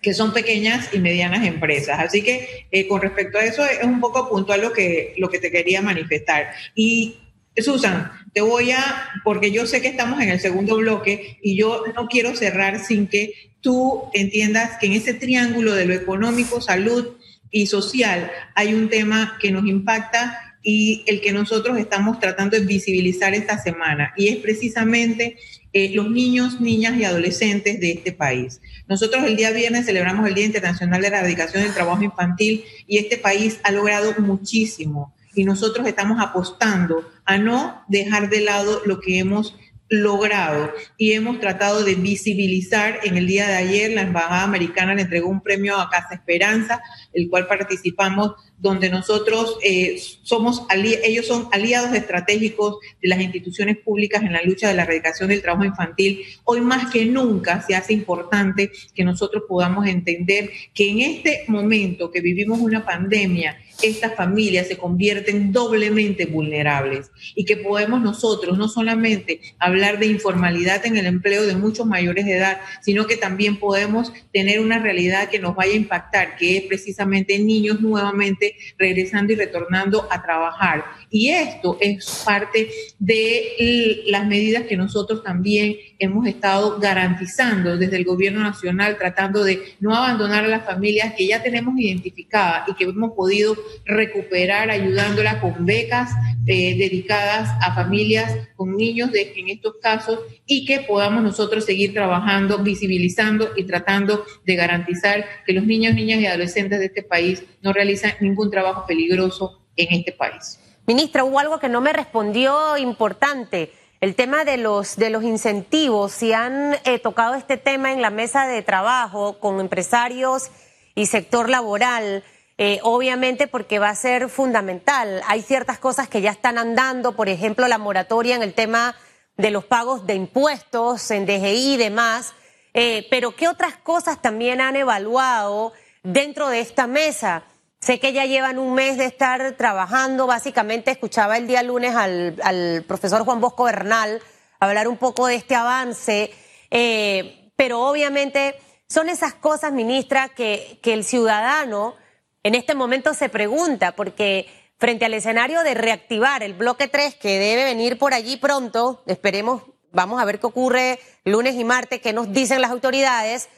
que 0.00 0.14
son 0.14 0.32
pequeñas 0.32 0.90
y 0.92 1.00
medianas 1.00 1.44
empresas. 1.44 1.98
Así 1.98 2.22
que 2.22 2.66
eh, 2.70 2.86
con 2.86 3.02
respecto 3.02 3.36
a 3.38 3.44
eso 3.44 3.64
es 3.64 3.82
un 3.82 3.98
poco 3.98 4.28
puntual 4.28 4.60
lo 4.60 4.72
que, 4.72 5.14
lo 5.18 5.28
que 5.28 5.40
te 5.40 5.50
quería 5.50 5.82
manifestar. 5.82 6.52
Y 6.76 7.18
Susan, 7.56 8.12
te 8.32 8.40
voy 8.40 8.70
a, 8.70 9.08
porque 9.24 9.50
yo 9.50 9.66
sé 9.66 9.80
que 9.80 9.88
estamos 9.88 10.20
en 10.20 10.28
el 10.28 10.40
segundo 10.40 10.76
bloque 10.76 11.38
y 11.42 11.56
yo 11.56 11.84
no 11.94 12.06
quiero 12.06 12.36
cerrar 12.36 12.84
sin 12.84 13.06
que 13.08 13.32
tú 13.60 14.04
entiendas 14.14 14.78
que 14.78 14.86
en 14.86 14.92
ese 14.92 15.14
triángulo 15.14 15.74
de 15.74 15.86
lo 15.86 15.94
económico, 15.94 16.60
salud 16.60 17.16
y 17.50 17.66
social 17.66 18.30
hay 18.54 18.74
un 18.74 18.88
tema 18.88 19.36
que 19.40 19.50
nos 19.50 19.66
impacta 19.66 20.38
y 20.62 21.04
el 21.06 21.20
que 21.20 21.32
nosotros 21.32 21.78
estamos 21.78 22.20
tratando 22.20 22.56
de 22.56 22.64
visibilizar 22.64 23.34
esta 23.34 23.58
semana 23.58 24.12
y 24.16 24.28
es 24.28 24.36
precisamente 24.36 25.36
eh, 25.72 25.90
los 25.94 26.10
niños, 26.10 26.60
niñas 26.60 26.98
y 26.98 27.04
adolescentes 27.04 27.80
de 27.80 27.92
este 27.92 28.12
país. 28.12 28.60
Nosotros 28.88 29.24
el 29.24 29.36
día 29.36 29.52
viernes 29.52 29.86
celebramos 29.86 30.26
el 30.28 30.34
Día 30.34 30.46
Internacional 30.46 31.00
de 31.00 31.10
la 31.10 31.18
Erradicación 31.18 31.62
del 31.62 31.72
Trabajo 31.72 32.02
Infantil 32.02 32.64
y 32.86 32.98
este 32.98 33.16
país 33.16 33.60
ha 33.62 33.70
logrado 33.70 34.14
muchísimo 34.18 35.14
y 35.34 35.44
nosotros 35.44 35.86
estamos 35.86 36.20
apostando 36.20 37.08
a 37.24 37.38
no 37.38 37.82
dejar 37.88 38.30
de 38.30 38.40
lado 38.40 38.82
lo 38.84 39.00
que 39.00 39.18
hemos 39.18 39.54
logrado 39.90 40.72
y 40.96 41.12
hemos 41.12 41.40
tratado 41.40 41.84
de 41.84 41.96
visibilizar. 41.96 43.00
En 43.02 43.16
el 43.16 43.26
día 43.26 43.48
de 43.48 43.56
ayer 43.56 43.90
la 43.90 44.02
Embajada 44.02 44.44
Americana 44.44 44.94
le 44.94 45.02
entregó 45.02 45.28
un 45.28 45.42
premio 45.42 45.78
a 45.78 45.90
Casa 45.90 46.14
Esperanza, 46.14 46.80
el 47.12 47.28
cual 47.28 47.48
participamos 47.48 48.34
donde 48.56 48.88
nosotros 48.88 49.58
eh, 49.64 50.00
somos, 50.22 50.64
ellos 50.70 51.26
son 51.26 51.48
aliados 51.50 51.92
estratégicos 51.92 52.76
de 53.02 53.08
las 53.08 53.20
instituciones 53.20 53.78
públicas 53.78 54.22
en 54.22 54.32
la 54.32 54.42
lucha 54.42 54.68
de 54.68 54.74
la 54.74 54.82
erradicación 54.84 55.30
del 55.30 55.42
trabajo 55.42 55.64
infantil. 55.64 56.22
Hoy 56.44 56.60
más 56.60 56.92
que 56.92 57.04
nunca 57.06 57.60
se 57.62 57.74
hace 57.74 57.92
importante 57.92 58.70
que 58.94 59.04
nosotros 59.04 59.44
podamos 59.48 59.88
entender 59.88 60.50
que 60.72 60.88
en 60.88 61.00
este 61.00 61.44
momento 61.48 62.12
que 62.12 62.20
vivimos 62.20 62.60
una 62.60 62.84
pandemia, 62.84 63.58
estas 63.82 64.14
familias 64.14 64.68
se 64.68 64.76
convierten 64.76 65.52
doblemente 65.52 66.26
vulnerables 66.26 67.10
y 67.34 67.44
que 67.44 67.56
podemos 67.56 68.00
nosotros 68.00 68.58
no 68.58 68.68
solamente 68.68 69.40
hablar 69.58 69.98
de 69.98 70.06
informalidad 70.06 70.84
en 70.86 70.96
el 70.96 71.06
empleo 71.06 71.46
de 71.46 71.56
muchos 71.56 71.86
mayores 71.86 72.24
de 72.24 72.36
edad, 72.36 72.60
sino 72.82 73.06
que 73.06 73.16
también 73.16 73.58
podemos 73.58 74.12
tener 74.32 74.60
una 74.60 74.78
realidad 74.78 75.28
que 75.28 75.38
nos 75.38 75.54
vaya 75.54 75.72
a 75.72 75.76
impactar, 75.76 76.36
que 76.36 76.56
es 76.56 76.62
precisamente 76.64 77.38
niños 77.38 77.80
nuevamente 77.80 78.54
regresando 78.78 79.32
y 79.32 79.36
retornando 79.36 80.08
a 80.10 80.22
trabajar. 80.22 80.84
Y 81.10 81.30
esto 81.30 81.78
es 81.80 82.22
parte 82.24 82.70
de 82.98 84.04
las 84.06 84.26
medidas 84.26 84.64
que 84.64 84.76
nosotros 84.76 85.22
también 85.22 85.76
hemos 86.00 86.26
estado 86.26 86.80
garantizando 86.80 87.76
desde 87.76 87.96
el 87.96 88.04
gobierno 88.04 88.40
nacional, 88.40 88.96
tratando 88.98 89.44
de 89.44 89.74
no 89.78 89.94
abandonar 89.94 90.44
a 90.44 90.48
las 90.48 90.64
familias 90.64 91.14
que 91.14 91.26
ya 91.26 91.42
tenemos 91.42 91.78
identificadas 91.78 92.68
y 92.68 92.74
que 92.74 92.84
hemos 92.84 93.12
podido 93.12 93.54
recuperar 93.84 94.70
ayudándolas 94.70 95.36
con 95.36 95.64
becas 95.64 96.10
eh, 96.46 96.76
dedicadas 96.76 97.50
a 97.60 97.74
familias 97.74 98.34
con 98.56 98.76
niños 98.76 99.12
de, 99.12 99.32
en 99.36 99.50
estos 99.50 99.74
casos 99.80 100.18
y 100.46 100.64
que 100.64 100.80
podamos 100.80 101.22
nosotros 101.22 101.64
seguir 101.66 101.92
trabajando, 101.92 102.58
visibilizando 102.58 103.50
y 103.56 103.64
tratando 103.64 104.24
de 104.44 104.56
garantizar 104.56 105.24
que 105.46 105.52
los 105.52 105.64
niños, 105.64 105.94
niñas 105.94 106.20
y 106.20 106.26
adolescentes 106.26 106.78
de 106.78 106.86
este 106.86 107.02
país 107.02 107.44
no 107.60 107.72
realizan 107.72 108.14
ningún 108.20 108.50
trabajo 108.50 108.86
peligroso 108.86 109.62
en 109.76 109.98
este 109.98 110.12
país. 110.12 110.58
Ministra, 110.86 111.24
hubo 111.24 111.38
algo 111.38 111.60
que 111.60 111.68
no 111.68 111.80
me 111.80 111.92
respondió 111.92 112.76
importante. 112.76 113.70
El 114.00 114.14
tema 114.14 114.46
de 114.46 114.56
los, 114.56 114.96
de 114.96 115.10
los 115.10 115.24
incentivos, 115.24 116.12
si 116.12 116.32
han 116.32 116.74
eh, 116.84 116.98
tocado 116.98 117.34
este 117.34 117.58
tema 117.58 117.92
en 117.92 118.00
la 118.00 118.08
mesa 118.08 118.46
de 118.46 118.62
trabajo 118.62 119.38
con 119.38 119.60
empresarios 119.60 120.50
y 120.94 121.04
sector 121.04 121.50
laboral, 121.50 122.24
eh, 122.56 122.80
obviamente 122.82 123.46
porque 123.46 123.78
va 123.78 123.90
a 123.90 123.94
ser 123.94 124.30
fundamental. 124.30 125.20
Hay 125.26 125.42
ciertas 125.42 125.78
cosas 125.78 126.08
que 126.08 126.22
ya 126.22 126.30
están 126.30 126.56
andando, 126.56 127.14
por 127.14 127.28
ejemplo, 127.28 127.68
la 127.68 127.76
moratoria 127.76 128.36
en 128.36 128.42
el 128.42 128.54
tema 128.54 128.96
de 129.36 129.50
los 129.50 129.66
pagos 129.66 130.06
de 130.06 130.14
impuestos, 130.14 131.10
en 131.10 131.26
DGI 131.26 131.74
y 131.74 131.76
demás, 131.76 132.32
eh, 132.72 133.06
pero 133.10 133.36
¿qué 133.36 133.48
otras 133.48 133.76
cosas 133.76 134.22
también 134.22 134.62
han 134.62 134.76
evaluado 134.76 135.74
dentro 136.02 136.48
de 136.48 136.60
esta 136.60 136.86
mesa? 136.86 137.44
Sé 137.80 137.98
que 137.98 138.12
ya 138.12 138.26
llevan 138.26 138.58
un 138.58 138.74
mes 138.74 138.98
de 138.98 139.06
estar 139.06 139.56
trabajando. 139.56 140.26
Básicamente 140.26 140.90
escuchaba 140.90 141.38
el 141.38 141.46
día 141.46 141.62
lunes 141.62 141.96
al, 141.96 142.84
profesor 142.86 143.24
Juan 143.24 143.40
Bosco 143.40 143.64
Bernal 143.64 144.20
hablar 144.58 144.86
un 144.86 144.98
poco 144.98 145.26
de 145.26 145.36
este 145.36 145.54
avance, 145.54 146.30
eh, 146.70 147.50
pero 147.56 147.80
obviamente 147.80 148.56
son 148.86 149.08
esas 149.08 149.32
cosas, 149.32 149.72
ministra, 149.72 150.28
que, 150.28 150.78
que 150.82 150.92
el 150.92 151.04
ciudadano 151.04 151.94
en 152.42 152.54
este 152.54 152.74
momento 152.74 153.14
se 153.14 153.30
pregunta, 153.30 153.92
porque 153.92 154.46
frente 154.76 155.06
al 155.06 155.14
escenario 155.14 155.62
de 155.62 155.72
reactivar 155.72 156.42
el 156.42 156.52
bloque 156.52 156.88
3 156.88 157.14
que 157.14 157.38
debe 157.38 157.64
venir 157.64 157.98
por 157.98 158.12
allí 158.12 158.36
pronto, 158.36 159.02
esperemos, 159.06 159.62
vamos 159.90 160.20
a 160.20 160.26
ver 160.26 160.38
qué 160.38 160.46
ocurre 160.46 160.98
lunes 161.24 161.54
y 161.54 161.64
martes, 161.64 162.02
qué 162.02 162.12
nos 162.12 162.30
dicen 162.30 162.60
las 162.60 162.72
autoridades 162.72 163.48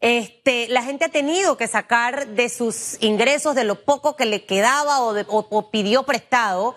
este, 0.00 0.68
la 0.68 0.82
gente 0.82 1.06
ha 1.06 1.08
tenido 1.08 1.56
que 1.56 1.66
sacar 1.66 2.28
de 2.28 2.48
sus 2.48 3.02
ingresos, 3.02 3.54
de 3.54 3.64
lo 3.64 3.84
poco 3.84 4.16
que 4.16 4.26
le 4.26 4.46
quedaba 4.46 5.00
o, 5.00 5.14
o 5.28 5.70
pidió 5.70 6.04
prestado 6.04 6.76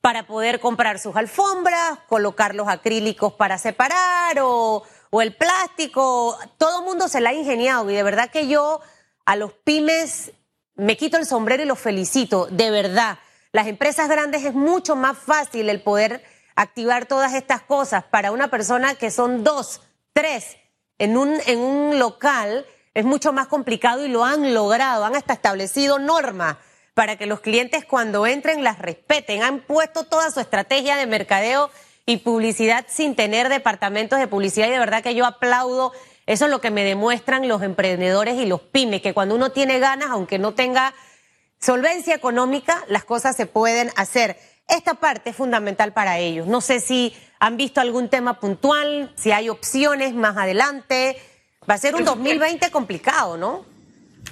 para 0.00 0.26
poder 0.26 0.60
comprar 0.60 0.98
sus 0.98 1.16
alfombras, 1.16 1.98
colocar 2.08 2.54
los 2.54 2.68
acrílicos 2.68 3.34
para 3.34 3.58
separar 3.58 4.38
o, 4.40 4.82
o 5.10 5.22
el 5.22 5.34
plástico. 5.34 6.38
Todo 6.58 6.80
el 6.80 6.84
mundo 6.84 7.08
se 7.08 7.20
la 7.20 7.30
ha 7.30 7.34
ingeniado 7.34 7.90
y 7.90 7.94
de 7.94 8.02
verdad 8.02 8.30
que 8.30 8.46
yo 8.46 8.80
a 9.26 9.36
los 9.36 9.52
pymes 9.52 10.32
me 10.76 10.96
quito 10.96 11.16
el 11.18 11.26
sombrero 11.26 11.62
y 11.62 11.66
los 11.66 11.78
felicito, 11.78 12.46
de 12.46 12.70
verdad. 12.70 13.18
Las 13.52 13.66
empresas 13.66 14.08
grandes 14.08 14.44
es 14.44 14.54
mucho 14.54 14.94
más 14.94 15.18
fácil 15.18 15.68
el 15.68 15.82
poder 15.82 16.24
activar 16.54 17.06
todas 17.06 17.34
estas 17.34 17.62
cosas. 17.62 18.04
Para 18.04 18.30
una 18.30 18.48
persona 18.48 18.94
que 18.94 19.10
son 19.10 19.42
dos, 19.42 19.82
tres 20.12 20.56
en 21.00 21.16
un, 21.16 21.40
en 21.46 21.58
un 21.58 21.98
local, 21.98 22.66
es 22.92 23.04
mucho 23.06 23.32
más 23.32 23.46
complicado 23.46 24.04
y 24.04 24.08
lo 24.08 24.24
han 24.24 24.52
logrado. 24.52 25.04
Han 25.04 25.16
hasta 25.16 25.32
establecido 25.32 25.98
normas 25.98 26.58
para 26.92 27.16
que 27.16 27.24
los 27.24 27.40
clientes 27.40 27.86
cuando 27.86 28.26
entren 28.26 28.62
las 28.62 28.78
respeten. 28.78 29.42
Han 29.42 29.60
puesto 29.60 30.04
toda 30.04 30.30
su 30.30 30.40
estrategia 30.40 30.96
de 30.96 31.06
mercadeo 31.06 31.70
y 32.04 32.18
publicidad 32.18 32.84
sin 32.86 33.16
tener 33.16 33.48
departamentos 33.48 34.18
de 34.18 34.28
publicidad 34.28 34.68
y 34.68 34.72
de 34.72 34.78
verdad 34.78 35.02
que 35.02 35.14
yo 35.14 35.24
aplaudo. 35.24 35.92
Eso 36.26 36.44
es 36.44 36.50
lo 36.50 36.60
que 36.60 36.70
me 36.70 36.84
demuestran 36.84 37.48
los 37.48 37.62
emprendedores 37.62 38.34
y 38.34 38.44
los 38.44 38.60
pymes, 38.60 39.00
que 39.00 39.14
cuando 39.14 39.34
uno 39.34 39.52
tiene 39.52 39.78
ganas, 39.78 40.10
aunque 40.10 40.38
no 40.38 40.52
tenga 40.52 40.92
solvencia 41.58 42.14
económica, 42.14 42.84
las 42.88 43.04
cosas 43.04 43.36
se 43.36 43.46
pueden 43.46 43.90
hacer. 43.96 44.38
Esta 44.70 44.94
parte 44.94 45.30
es 45.30 45.36
fundamental 45.36 45.92
para 45.92 46.18
ellos. 46.18 46.46
No 46.46 46.60
sé 46.60 46.80
si 46.80 47.12
han 47.38 47.56
visto 47.56 47.80
algún 47.80 48.08
tema 48.08 48.38
puntual, 48.38 49.12
si 49.16 49.32
hay 49.32 49.48
opciones 49.48 50.14
más 50.14 50.36
adelante. 50.36 51.16
Va 51.68 51.74
a 51.74 51.78
ser 51.78 51.94
un 51.94 52.04
2020 52.04 52.70
complicado, 52.70 53.36
¿no? 53.36 53.64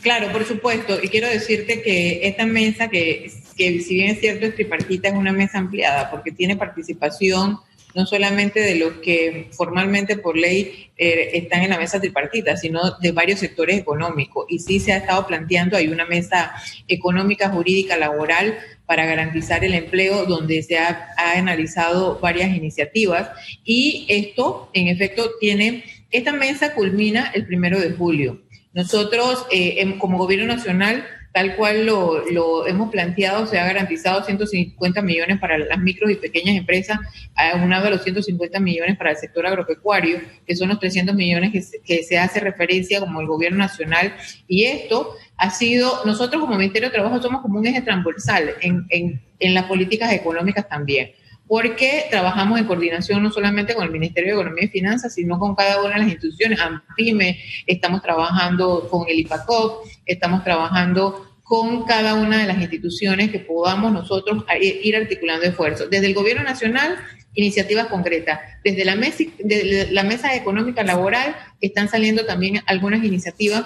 Claro, 0.02 0.30
por 0.30 0.44
supuesto. 0.44 0.98
Y 1.02 1.08
quiero 1.08 1.28
decirte 1.28 1.82
que 1.82 2.26
esta 2.28 2.46
mesa, 2.46 2.88
que, 2.88 3.30
que 3.56 3.80
si 3.80 3.94
bien 3.94 4.10
es 4.10 4.20
cierto 4.20 4.46
es 4.46 4.54
tripartita, 4.54 5.08
es 5.08 5.14
una 5.14 5.32
mesa 5.32 5.58
ampliada 5.58 6.10
porque 6.10 6.30
tiene 6.30 6.56
participación 6.56 7.58
no 7.94 8.06
solamente 8.06 8.60
de 8.60 8.74
los 8.76 8.94
que 8.94 9.48
formalmente 9.52 10.16
por 10.16 10.36
ley 10.36 10.90
eh, 10.96 11.30
están 11.34 11.62
en 11.62 11.70
la 11.70 11.78
mesa 11.78 12.00
tripartita, 12.00 12.56
sino 12.56 12.98
de 13.00 13.12
varios 13.12 13.40
sectores 13.40 13.78
económicos. 13.78 14.46
Y 14.48 14.58
sí 14.58 14.80
se 14.80 14.92
ha 14.92 14.98
estado 14.98 15.26
planteando, 15.26 15.76
hay 15.76 15.88
una 15.88 16.04
mesa 16.04 16.52
económica, 16.86 17.48
jurídica, 17.48 17.96
laboral 17.96 18.58
para 18.86 19.06
garantizar 19.06 19.64
el 19.64 19.74
empleo, 19.74 20.26
donde 20.26 20.62
se 20.62 20.78
ha, 20.78 21.14
analizado 21.36 22.18
varias 22.20 22.54
iniciativas. 22.54 23.30
Y 23.64 24.06
esto, 24.08 24.70
en 24.74 24.88
efecto, 24.88 25.30
tiene, 25.40 25.84
esta 26.10 26.32
mesa 26.32 26.74
culmina 26.74 27.30
el 27.34 27.46
primero 27.46 27.80
de 27.80 27.92
julio. 27.92 28.42
Nosotros, 28.74 29.46
eh, 29.50 29.96
como 29.98 30.18
gobierno 30.18 30.46
nacional, 30.46 31.04
tal 31.32 31.56
cual 31.56 31.86
lo, 31.86 32.66
hemos 32.66 32.90
planteado, 32.90 33.46
se 33.46 33.58
ha 33.58 33.66
garantizado 33.66 34.24
150 34.24 35.02
millones 35.02 35.38
para 35.38 35.58
las 35.58 35.78
micros 35.78 36.10
y 36.10 36.16
pequeñas 36.16 36.56
empresas, 36.56 36.98
aunado 37.34 37.86
a 37.86 37.90
los 37.90 38.02
150 38.02 38.58
millones 38.60 38.96
para 38.96 39.10
el 39.10 39.16
sector 39.16 39.46
agropecuario, 39.46 40.20
que 40.46 40.56
son 40.56 40.68
los 40.68 40.80
300 40.80 41.14
millones 41.14 41.52
que 41.84 42.02
se, 42.02 42.18
hace 42.18 42.40
referencia 42.40 43.00
como 43.00 43.20
el 43.20 43.26
gobierno 43.26 43.58
nacional. 43.58 44.14
Y 44.46 44.64
esto 44.64 45.14
ha 45.36 45.50
sido, 45.50 46.04
nosotros 46.04 46.40
como 46.40 46.56
Ministerio 46.56 46.88
de 46.88 46.94
Trabajo 46.94 47.22
somos 47.22 47.42
como 47.42 47.58
un 47.58 47.66
eje 47.66 47.82
transversal 47.82 48.54
en 48.60 49.54
las 49.54 49.64
políticas 49.64 50.12
económicas 50.12 50.68
también 50.68 51.12
porque 51.48 52.04
trabajamos 52.10 52.58
en 52.60 52.66
coordinación 52.66 53.22
no 53.22 53.32
solamente 53.32 53.74
con 53.74 53.84
el 53.84 53.90
Ministerio 53.90 54.34
de 54.34 54.40
Economía 54.40 54.64
y 54.64 54.68
Finanzas, 54.68 55.14
sino 55.14 55.38
con 55.38 55.54
cada 55.54 55.80
una 55.80 55.94
de 55.94 56.00
las 56.00 56.08
instituciones. 56.08 56.60
AMPIME, 56.60 57.40
estamos 57.66 58.02
trabajando 58.02 58.86
con 58.90 59.08
el 59.08 59.18
IPACOP, 59.20 59.86
estamos 60.04 60.44
trabajando 60.44 61.24
con 61.42 61.86
cada 61.86 62.14
una 62.14 62.38
de 62.38 62.46
las 62.46 62.58
instituciones 62.58 63.30
que 63.30 63.38
podamos 63.38 63.90
nosotros 63.90 64.44
ir 64.60 64.94
articulando 64.94 65.46
esfuerzos. 65.46 65.88
Desde 65.88 66.06
el 66.06 66.14
Gobierno 66.14 66.42
Nacional, 66.42 66.96
iniciativas 67.32 67.86
concretas. 67.86 68.40
Desde 68.62 68.84
la 68.84 68.96
mesa, 68.96 69.24
la 69.90 70.02
mesa 70.02 70.34
económica 70.34 70.82
laboral 70.82 71.34
están 71.62 71.88
saliendo 71.88 72.26
también 72.26 72.60
algunas 72.66 73.02
iniciativas 73.02 73.64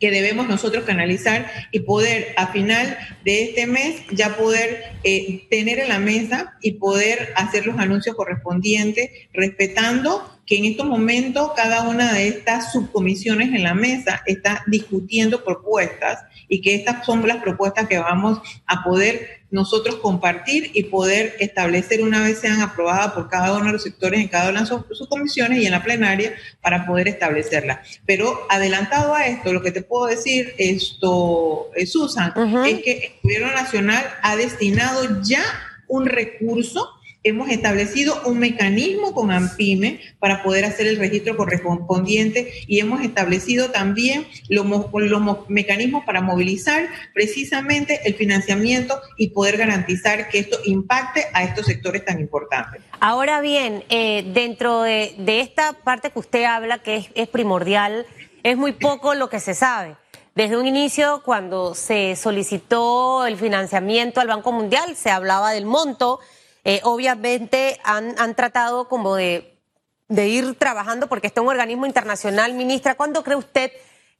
que 0.00 0.10
debemos 0.10 0.48
nosotros 0.48 0.84
canalizar 0.84 1.50
y 1.70 1.80
poder 1.80 2.34
a 2.36 2.48
final 2.48 2.96
de 3.24 3.44
este 3.44 3.66
mes 3.66 4.02
ya 4.10 4.36
poder 4.36 4.82
eh, 5.04 5.46
tener 5.50 5.78
en 5.78 5.88
la 5.88 5.98
mesa 5.98 6.54
y 6.60 6.72
poder 6.72 7.32
hacer 7.36 7.66
los 7.66 7.78
anuncios 7.78 8.16
correspondientes, 8.16 9.10
respetando 9.32 10.30
que 10.46 10.58
en 10.58 10.66
estos 10.66 10.86
momentos 10.86 11.52
cada 11.56 11.88
una 11.88 12.12
de 12.12 12.28
estas 12.28 12.72
subcomisiones 12.72 13.54
en 13.54 13.62
la 13.62 13.74
mesa 13.74 14.22
está 14.26 14.62
discutiendo 14.66 15.42
propuestas 15.42 16.24
y 16.48 16.60
que 16.60 16.74
estas 16.74 17.06
son 17.06 17.26
las 17.26 17.38
propuestas 17.38 17.88
que 17.88 17.98
vamos 17.98 18.40
a 18.66 18.84
poder 18.84 19.43
nosotros 19.54 19.96
compartir 19.96 20.72
y 20.74 20.82
poder 20.82 21.36
establecer 21.38 22.02
una 22.02 22.20
vez 22.20 22.38
sean 22.38 22.60
aprobadas 22.60 23.12
por 23.12 23.28
cada 23.28 23.54
uno 23.54 23.66
de 23.66 23.72
los 23.74 23.84
sectores 23.84 24.20
en 24.20 24.26
cada 24.26 24.50
una 24.50 24.62
de 24.62 24.66
sus, 24.66 25.08
comisiones 25.08 25.62
y 25.62 25.66
en 25.66 25.70
la 25.70 25.84
plenaria 25.84 26.34
para 26.60 26.84
poder 26.84 27.06
establecerlas. 27.06 28.00
Pero 28.04 28.46
adelantado 28.50 29.14
a 29.14 29.28
esto, 29.28 29.52
lo 29.52 29.62
que 29.62 29.70
te 29.70 29.82
puedo 29.82 30.06
decir, 30.06 30.54
esto, 30.58 31.70
eh, 31.76 31.86
Susan, 31.86 32.32
es 32.66 32.82
que 32.82 32.92
el 32.92 33.12
gobierno 33.22 33.52
nacional 33.52 34.04
ha 34.22 34.34
destinado 34.34 35.22
ya 35.22 35.44
un 35.86 36.06
recurso 36.06 36.90
hemos 37.24 37.48
establecido 37.48 38.20
un 38.26 38.38
mecanismo 38.38 39.12
con 39.14 39.30
AMPIME 39.30 40.00
para 40.18 40.42
poder 40.42 40.66
hacer 40.66 40.86
el 40.86 40.98
registro 40.98 41.36
correspondiente 41.36 42.52
y 42.66 42.78
hemos 42.78 43.02
establecido 43.02 43.70
también 43.70 44.26
los, 44.48 44.66
mecanismos 45.48 46.04
para 46.04 46.20
movilizar 46.20 46.86
precisamente 47.14 48.00
el 48.04 48.14
financiamiento 48.14 49.00
y 49.16 49.30
poder 49.30 49.56
garantizar 49.56 50.28
que 50.28 50.38
esto 50.38 50.58
impacte 50.64 51.24
a 51.32 51.44
estos 51.44 51.66
sectores 51.66 52.04
tan 52.04 52.20
importantes. 52.20 52.82
Ahora 53.00 53.40
bien, 53.40 53.82
eh, 53.88 54.30
dentro 54.34 54.82
de, 54.82 55.14
esta 55.26 55.72
parte 55.72 56.10
que 56.10 56.18
usted 56.18 56.44
habla, 56.44 56.78
que 56.78 56.96
es, 56.96 57.06
es 57.14 57.28
primordial, 57.28 58.06
es 58.42 58.56
muy 58.56 58.72
poco 58.72 59.14
lo 59.14 59.30
que 59.30 59.40
se 59.40 59.54
sabe. 59.54 59.96
Desde 60.34 60.56
un 60.56 60.66
inicio, 60.66 61.22
cuando 61.24 61.74
se 61.74 62.16
solicitó 62.16 63.24
el 63.24 63.36
financiamiento 63.36 64.20
al 64.20 64.26
Banco 64.26 64.50
Mundial, 64.50 64.96
se 64.96 65.10
hablaba 65.10 65.52
del 65.52 65.64
monto, 65.64 66.18
eh, 66.64 66.80
obviamente 66.82 67.78
han, 67.84 68.18
han, 68.18 68.34
tratado 68.34 68.88
como 68.88 69.16
de, 69.16 69.60
de, 70.08 70.28
ir 70.28 70.58
trabajando 70.58 71.08
porque 71.08 71.26
está 71.26 71.42
un 71.42 71.48
organismo 71.48 71.84
internacional. 71.84 72.54
Ministra, 72.54 72.94
¿cuándo 72.94 73.22
cree 73.22 73.36
usted 73.36 73.70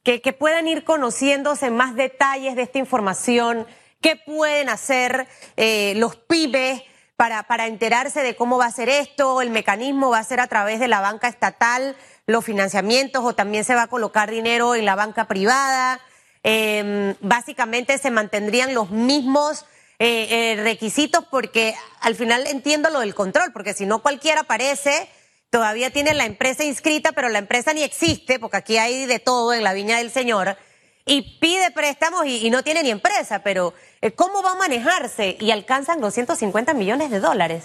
que, 0.02 0.20
que, 0.20 0.34
puedan 0.34 0.68
ir 0.68 0.84
conociéndose 0.84 1.70
más 1.70 1.94
detalles 1.94 2.54
de 2.54 2.62
esta 2.62 2.78
información? 2.78 3.66
¿Qué 4.02 4.16
pueden 4.16 4.68
hacer 4.68 5.26
eh, 5.56 5.94
los 5.96 6.16
pibes 6.16 6.82
para, 7.16 7.44
para 7.44 7.66
enterarse 7.66 8.22
de 8.22 8.36
cómo 8.36 8.58
va 8.58 8.66
a 8.66 8.70
ser 8.72 8.90
esto? 8.90 9.40
¿El 9.40 9.48
mecanismo 9.48 10.10
va 10.10 10.18
a 10.18 10.24
ser 10.24 10.40
a 10.40 10.46
través 10.46 10.80
de 10.80 10.88
la 10.88 11.00
banca 11.00 11.28
estatal, 11.28 11.96
los 12.26 12.44
financiamientos 12.44 13.24
o 13.24 13.34
también 13.34 13.64
se 13.64 13.74
va 13.74 13.84
a 13.84 13.88
colocar 13.88 14.30
dinero 14.30 14.74
en 14.74 14.84
la 14.84 14.96
banca 14.96 15.26
privada? 15.26 15.98
Eh, 16.42 17.14
básicamente 17.22 17.96
se 17.96 18.10
mantendrían 18.10 18.74
los 18.74 18.90
mismos 18.90 19.64
eh, 20.06 20.52
eh, 20.52 20.62
requisitos 20.62 21.24
porque 21.30 21.74
al 22.02 22.14
final 22.14 22.46
entiendo 22.46 22.90
lo 22.90 23.00
del 23.00 23.14
control, 23.14 23.54
porque 23.54 23.72
si 23.72 23.86
no 23.86 24.02
cualquiera 24.02 24.42
aparece, 24.42 25.08
todavía 25.48 25.88
tiene 25.88 26.12
la 26.12 26.26
empresa 26.26 26.62
inscrita, 26.62 27.12
pero 27.12 27.30
la 27.30 27.38
empresa 27.38 27.72
ni 27.72 27.82
existe, 27.82 28.38
porque 28.38 28.58
aquí 28.58 28.76
hay 28.76 29.06
de 29.06 29.18
todo 29.18 29.54
en 29.54 29.62
la 29.62 29.72
viña 29.72 29.96
del 29.96 30.10
Señor, 30.10 30.58
y 31.06 31.38
pide 31.40 31.70
préstamos 31.70 32.26
y, 32.26 32.50
no 32.50 32.62
tiene 32.62 32.82
ni 32.82 32.90
empresa, 32.90 33.42
pero 33.42 33.72
eh, 34.02 34.10
¿cómo 34.10 34.42
va 34.42 34.52
a 34.52 34.56
manejarse? 34.56 35.38
Y 35.40 35.50
alcanzan 35.52 36.02
250 36.02 36.74
millones 36.74 37.10
de 37.10 37.20
dólares. 37.20 37.64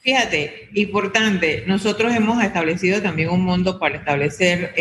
Fíjate, 0.00 0.70
importante, 0.72 1.64
nosotros 1.66 2.14
hemos 2.14 2.42
establecido 2.42 3.02
también 3.02 3.28
un 3.28 3.42
mundo 3.42 3.78
para 3.78 3.98
establecer, 3.98 4.74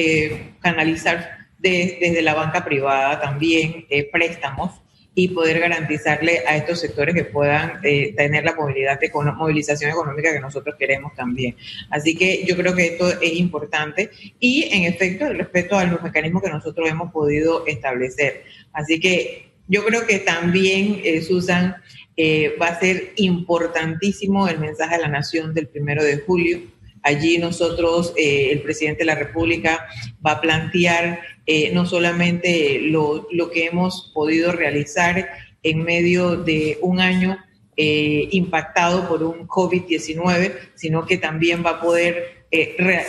canalizar 0.62 1.50
desde 1.58 2.22
la 2.22 2.34
banca 2.34 2.64
privada 2.64 3.20
también 3.20 3.88
préstamos 4.14 4.81
y 5.14 5.30
poder 5.30 5.60
garantizarle 5.60 6.40
a 6.48 6.56
estos 6.56 6.80
sectores 6.80 7.14
que 7.14 7.26
puedan 7.26 7.80
eh, 7.84 8.14
tener 8.16 8.46
la 8.46 8.56
movilidad 8.56 9.00
de 9.00 9.12
movilización 9.14 9.92
económica 9.92 10.32
que 10.32 10.40
nosotros 10.40 10.76
queremos 10.80 11.14
también. 11.16 11.56
Así 11.90 12.16
que 12.16 12.46
yo 12.46 12.56
creo 12.56 12.74
que 12.74 12.86
esto 12.86 13.10
es 13.22 13.34
importante 13.34 14.10
y 14.40 14.70
en 14.72 14.84
efecto 14.84 15.28
el 15.28 15.38
respeto 15.38 15.78
a 15.78 15.84
los 15.84 16.02
mecanismos 16.02 16.44
que 16.44 16.50
nosotros 16.50 16.90
hemos 16.90 17.12
podido 17.12 17.66
establecer. 17.68 18.44
Así 18.72 19.00
que 19.00 19.52
yo 19.68 19.84
creo 19.86 20.08
que 20.08 20.20
también, 20.20 21.02
eh, 21.04 21.22
Susan, 21.22 21.76
eh, 22.16 22.56
va 22.62 22.68
a 22.68 22.80
ser 22.80 23.14
importantísimo 23.18 24.48
el 24.48 24.60
mensaje 24.60 24.96
a 24.96 25.00
la 25.00 25.08
nación 25.08 25.54
del 25.54 25.68
primero 25.68 26.04
de 26.04 26.18
julio 26.20 26.62
Allí 27.04 27.38
nosotros, 27.38 28.14
eh, 28.16 28.50
el 28.52 28.62
presidente 28.62 29.00
de 29.00 29.06
la 29.06 29.16
República 29.16 29.88
va 30.26 30.34
a 30.34 30.42
plantear 30.42 31.22
eh, 31.48 31.72
no 31.74 31.86
solamente 31.86 32.80
lo, 32.82 33.28
que 33.52 33.66
hemos 33.66 34.12
podido 34.14 34.52
realizar 34.52 35.30
en 35.64 35.84
medio 35.84 36.36
de 36.38 36.78
un 36.82 37.00
año 37.00 37.38
eh, 37.76 38.28
impactado 38.32 39.08
por 39.08 39.24
un 39.24 39.48
COVID-19, 39.48 40.54
sino 40.76 41.06
que 41.06 41.18
también 41.18 41.66
va 41.66 41.72
a 41.72 41.82
poder 41.82 42.42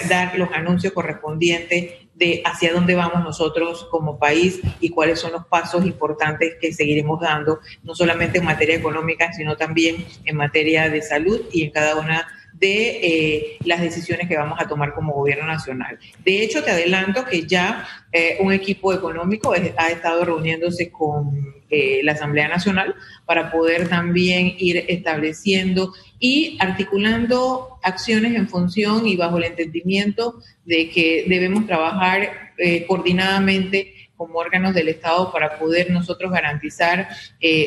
dar 0.09 0.39
los 0.39 0.53
anuncios 0.53 0.93
correspondientes 0.93 1.95
de 2.15 2.43
hacia 2.45 2.73
dónde 2.73 2.95
vamos 2.95 3.25
nosotros 3.25 3.89
como 3.91 4.19
país 4.19 4.61
y 4.81 4.91
cuáles 4.91 5.19
son 5.19 5.33
los 5.33 5.47
pasos 5.47 5.85
importantes 5.85 6.55
que 6.61 6.73
seguiremos 6.73 7.21
dando, 7.21 7.59
no 7.83 7.97
solamente 7.97 8.39
en 8.39 8.45
materia 8.45 8.77
económica, 8.77 9.33
sino 9.33 9.57
también 9.57 10.05
en 10.25 10.37
materia 10.37 10.89
de 10.89 11.03
salud 11.03 11.41
y 11.53 11.65
en 11.65 11.71
cada 11.71 11.97
una 11.97 12.19
de 12.19 12.42
eh, 12.65 13.57
las 13.65 13.81
decisiones 13.81 14.29
que 14.29 14.37
vamos 14.37 14.57
a 14.61 14.69
tomar 14.69 14.95
como 14.95 15.13
gobierno 15.15 15.47
nacional. 15.47 15.99
De 16.25 16.43
hecho, 16.43 16.63
te 16.63 16.71
adelanto 16.71 17.25
que 17.25 17.45
ya 17.47 17.89
eh, 18.13 18.37
un 18.41 18.53
equipo 18.53 18.93
económico 18.93 19.53
ha 19.53 19.89
estado 19.89 20.25
reuniéndose 20.25 20.93
con 20.93 21.55
eh, 21.71 22.01
la 22.05 22.13
Asamblea 22.13 22.49
Nacional 22.49 22.95
para 23.27 23.51
poder 23.51 23.89
también 23.89 24.55
ir 24.59 24.85
estableciendo 24.89 25.93
y 26.21 26.57
articulando 26.61 27.79
acciones 27.83 28.37
en 28.37 28.49
función 28.49 29.09
y 29.09 29.17
bajo 29.17 29.39
el 29.39 29.45
entendimiento 29.45 30.41
de 30.65 30.89
que 30.91 31.25
debemos 31.27 31.67
trabajar 31.67 32.53
coordinadamente 32.87 34.09
como 34.17 34.39
órganos 34.39 34.73
del 34.73 34.89
Estado 34.89 35.33
para 35.33 35.59
poder 35.59 35.91
nosotros 35.91 36.31
garantizar 36.31 37.09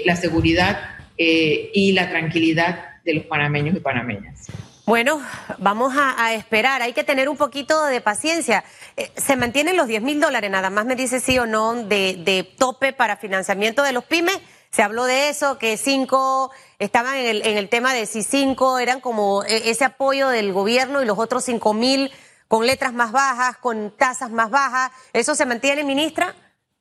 la 0.05 0.15
seguridad 0.15 0.79
y 1.17 1.91
la 1.91 2.09
tranquilidad 2.09 3.01
de 3.03 3.13
los 3.15 3.25
panameños 3.25 3.75
y 3.75 3.79
panameñas. 3.81 4.47
Bueno, 4.85 5.19
vamos 5.57 5.95
a, 5.97 6.35
esperar. 6.35 6.83
Hay 6.83 6.93
que 6.93 7.03
tener 7.03 7.27
un 7.27 7.37
poquito 7.37 7.85
de 7.85 8.01
paciencia. 8.01 8.63
Eh, 8.95 9.11
se 9.17 9.35
mantienen 9.35 9.77
los 9.77 9.87
10 9.87 10.03
mil 10.03 10.19
dólares, 10.19 10.51
nada 10.51 10.69
más 10.69 10.85
me 10.85 10.95
dice 10.95 11.19
sí 11.19 11.39
o 11.39 11.47
no, 11.47 11.73
de, 11.73 12.53
tope 12.59 12.93
para 12.93 13.17
financiamiento 13.17 13.81
de 13.81 13.93
los 13.93 14.03
pymes. 14.03 14.37
Se 14.69 14.83
habló 14.83 15.05
de 15.05 15.29
eso, 15.29 15.57
que 15.57 15.77
cinco 15.77 16.51
estaban 16.77 17.15
en 17.15 17.25
el, 17.25 17.47
en 17.47 17.57
el 17.57 17.67
tema 17.67 17.95
de 17.95 18.05
si 18.05 18.21
cinco 18.21 18.77
eran 18.77 19.01
como 19.01 19.43
eh, 19.45 19.71
ese 19.71 19.85
apoyo 19.85 20.27
del 20.29 20.53
gobierno 20.53 21.01
y 21.01 21.05
los 21.05 21.17
otros 21.17 21.43
cinco 21.43 21.73
mil 21.73 22.11
con 22.47 22.67
letras 22.67 22.93
más 22.93 23.11
bajas, 23.11 23.57
con 23.57 23.89
tasas 23.89 24.29
más 24.29 24.51
bajas. 24.51 24.91
¿Eso 25.13 25.33
se 25.33 25.47
mantiene, 25.47 25.83
ministra? 25.83 26.35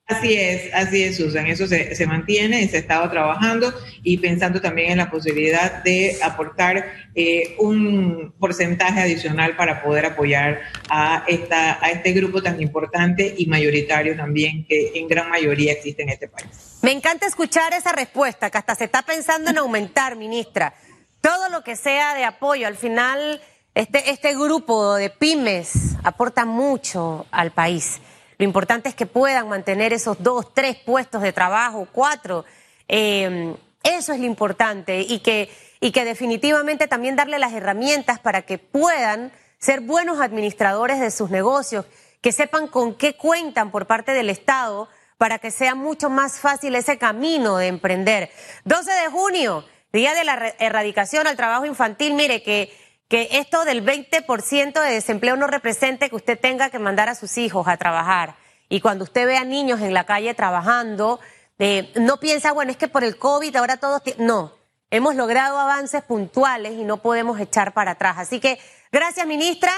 Así 0.07 0.35
es, 0.37 0.71
así 0.71 1.03
es, 1.03 1.17
Susan. 1.17 1.47
Eso 1.47 1.65
se, 1.65 1.95
se 1.95 2.05
mantiene 2.05 2.61
y 2.61 2.67
se 2.67 2.77
estaba 2.77 3.09
trabajando 3.09 3.73
y 4.03 4.17
pensando 4.17 4.61
también 4.61 4.91
en 4.91 4.97
la 4.99 5.09
posibilidad 5.09 5.83
de 5.83 6.19
aportar 6.21 6.85
eh, 7.15 7.55
un 7.57 8.31
porcentaje 8.39 9.01
adicional 9.01 9.55
para 9.55 9.81
poder 9.81 10.05
apoyar 10.05 10.61
a, 10.89 11.23
esta, 11.27 11.83
a 11.83 11.89
este 11.89 12.11
grupo 12.11 12.43
tan 12.43 12.61
importante 12.61 13.33
y 13.35 13.47
mayoritario 13.47 14.15
también 14.15 14.67
que 14.67 14.91
en 14.93 15.07
gran 15.07 15.27
mayoría 15.27 15.71
existe 15.71 16.03
en 16.03 16.09
este 16.09 16.27
país. 16.27 16.77
Me 16.83 16.91
encanta 16.91 17.25
escuchar 17.25 17.73
esa 17.73 17.91
respuesta, 17.91 18.51
que 18.51 18.59
hasta 18.59 18.75
se 18.75 18.83
está 18.83 19.01
pensando 19.01 19.49
en 19.49 19.57
aumentar, 19.57 20.15
ministra. 20.17 20.75
Todo 21.19 21.49
lo 21.49 21.63
que 21.63 21.75
sea 21.75 22.13
de 22.13 22.25
apoyo, 22.25 22.67
al 22.67 22.77
final, 22.77 23.41
este, 23.73 24.11
este 24.11 24.35
grupo 24.35 24.93
de 24.93 25.09
pymes 25.09 25.95
aporta 26.03 26.45
mucho 26.45 27.25
al 27.31 27.49
país. 27.49 28.01
Lo 28.37 28.45
importante 28.45 28.89
es 28.89 28.95
que 28.95 29.05
puedan 29.05 29.47
mantener 29.49 29.93
esos 29.93 30.21
dos, 30.21 30.53
tres 30.53 30.77
puestos 30.77 31.21
de 31.21 31.33
trabajo, 31.33 31.87
cuatro. 31.91 32.45
Eh, 32.87 33.55
eso 33.83 34.13
es 34.13 34.19
lo 34.19 34.25
importante 34.25 35.01
y 35.01 35.19
que, 35.19 35.49
y 35.79 35.91
que 35.91 36.05
definitivamente 36.05 36.87
también 36.87 37.15
darle 37.15 37.37
las 37.37 37.53
herramientas 37.53 38.19
para 38.19 38.41
que 38.41 38.57
puedan 38.57 39.31
ser 39.59 39.81
buenos 39.81 40.19
administradores 40.19 40.99
de 40.99 41.11
sus 41.11 41.29
negocios, 41.29 41.85
que 42.21 42.31
sepan 42.31 42.67
con 42.67 42.95
qué 42.95 43.15
cuentan 43.15 43.71
por 43.71 43.85
parte 43.85 44.11
del 44.11 44.29
Estado 44.29 44.89
para 45.17 45.39
que 45.39 45.51
sea 45.51 45.75
mucho 45.75 46.09
más 46.09 46.39
fácil 46.39 46.75
ese 46.75 46.97
camino 46.97 47.57
de 47.57 47.67
emprender. 47.67 48.31
12 48.65 48.91
de 48.91 49.07
junio, 49.07 49.65
Día 49.93 50.13
de 50.13 50.25
la 50.25 50.53
Erradicación 50.59 51.25
al 51.25 51.37
Trabajo 51.37 51.65
Infantil. 51.65 52.15
Mire 52.15 52.43
que 52.43 52.75
que 53.07 53.29
esto 53.33 53.65
del 53.65 53.85
20% 53.85 54.81
de 54.81 54.91
desempleo 54.91 55.35
no 55.35 55.47
represente 55.47 56.09
que 56.09 56.15
usted 56.15 56.39
tenga 56.39 56.69
que 56.69 56.79
mandar 56.79 57.09
a 57.09 57.15
sus 57.15 57.37
hijos 57.37 57.67
a 57.67 57.77
trabajar. 57.77 58.35
Y 58.67 58.81
cuando 58.81 59.03
usted 59.03 59.27
ve 59.27 59.37
a 59.37 59.43
niños 59.43 59.81
en 59.81 59.93
la 59.93 60.05
calle 60.05 60.33
trabajando, 60.33 61.19
eh, 61.59 61.91
no 61.95 62.19
piensa, 62.19 62.51
bueno, 62.51 62.71
es 62.71 62.77
que 62.77 62.87
por 62.87 63.03
el 63.03 63.17
COVID 63.17 63.55
ahora 63.55 63.77
todos... 63.77 64.01
No, 64.17 64.53
hemos 64.89 65.15
logrado 65.15 65.59
avances 65.59 66.03
puntuales 66.03 66.73
y 66.73 66.83
no 66.83 66.97
podemos 66.97 67.39
echar 67.39 67.73
para 67.73 67.91
atrás. 67.91 68.17
Así 68.17 68.39
que 68.39 68.59
gracias, 68.91 69.27
ministra, 69.27 69.71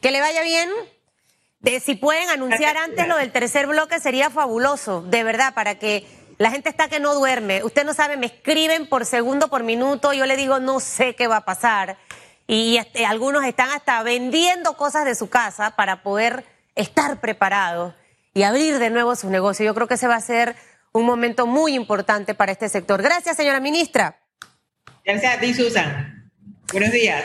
que 0.00 0.10
le 0.10 0.20
vaya 0.20 0.42
bien. 0.42 0.68
De, 1.60 1.80
si 1.80 1.94
pueden 1.94 2.28
anunciar 2.28 2.76
antes 2.76 3.08
lo 3.08 3.16
del 3.16 3.32
tercer 3.32 3.66
bloque 3.66 3.98
sería 4.00 4.28
fabuloso, 4.28 5.00
de 5.00 5.24
verdad, 5.24 5.54
para 5.54 5.78
que 5.78 6.06
la 6.36 6.50
gente 6.50 6.68
está 6.68 6.88
que 6.88 7.00
no 7.00 7.14
duerme. 7.14 7.64
Usted 7.64 7.86
no 7.86 7.94
sabe, 7.94 8.18
me 8.18 8.26
escriben 8.26 8.86
por 8.86 9.06
segundo, 9.06 9.48
por 9.48 9.62
minuto, 9.62 10.12
yo 10.12 10.26
le 10.26 10.36
digo, 10.36 10.60
no 10.60 10.78
sé 10.78 11.14
qué 11.14 11.26
va 11.26 11.38
a 11.38 11.44
pasar 11.46 11.96
y 12.46 12.76
este, 12.76 13.06
algunos 13.06 13.44
están 13.44 13.70
hasta 13.70 14.02
vendiendo 14.02 14.76
cosas 14.76 15.04
de 15.04 15.14
su 15.14 15.28
casa 15.28 15.70
para 15.76 16.02
poder 16.02 16.44
estar 16.74 17.20
preparados 17.20 17.94
y 18.34 18.42
abrir 18.42 18.78
de 18.78 18.90
nuevo 18.90 19.16
sus 19.16 19.30
negocios. 19.30 19.66
Yo 19.66 19.74
creo 19.74 19.88
que 19.88 19.94
ese 19.94 20.08
va 20.08 20.16
a 20.16 20.20
ser 20.20 20.56
un 20.92 21.06
momento 21.06 21.46
muy 21.46 21.74
importante 21.74 22.34
para 22.34 22.52
este 22.52 22.68
sector. 22.68 23.02
Gracias, 23.02 23.36
señora 23.36 23.60
ministra. 23.60 24.18
Gracias 25.04 25.36
a 25.36 25.40
ti, 25.40 25.54
Susan. 25.54 26.30
Buenos 26.72 26.92
días. 26.92 27.24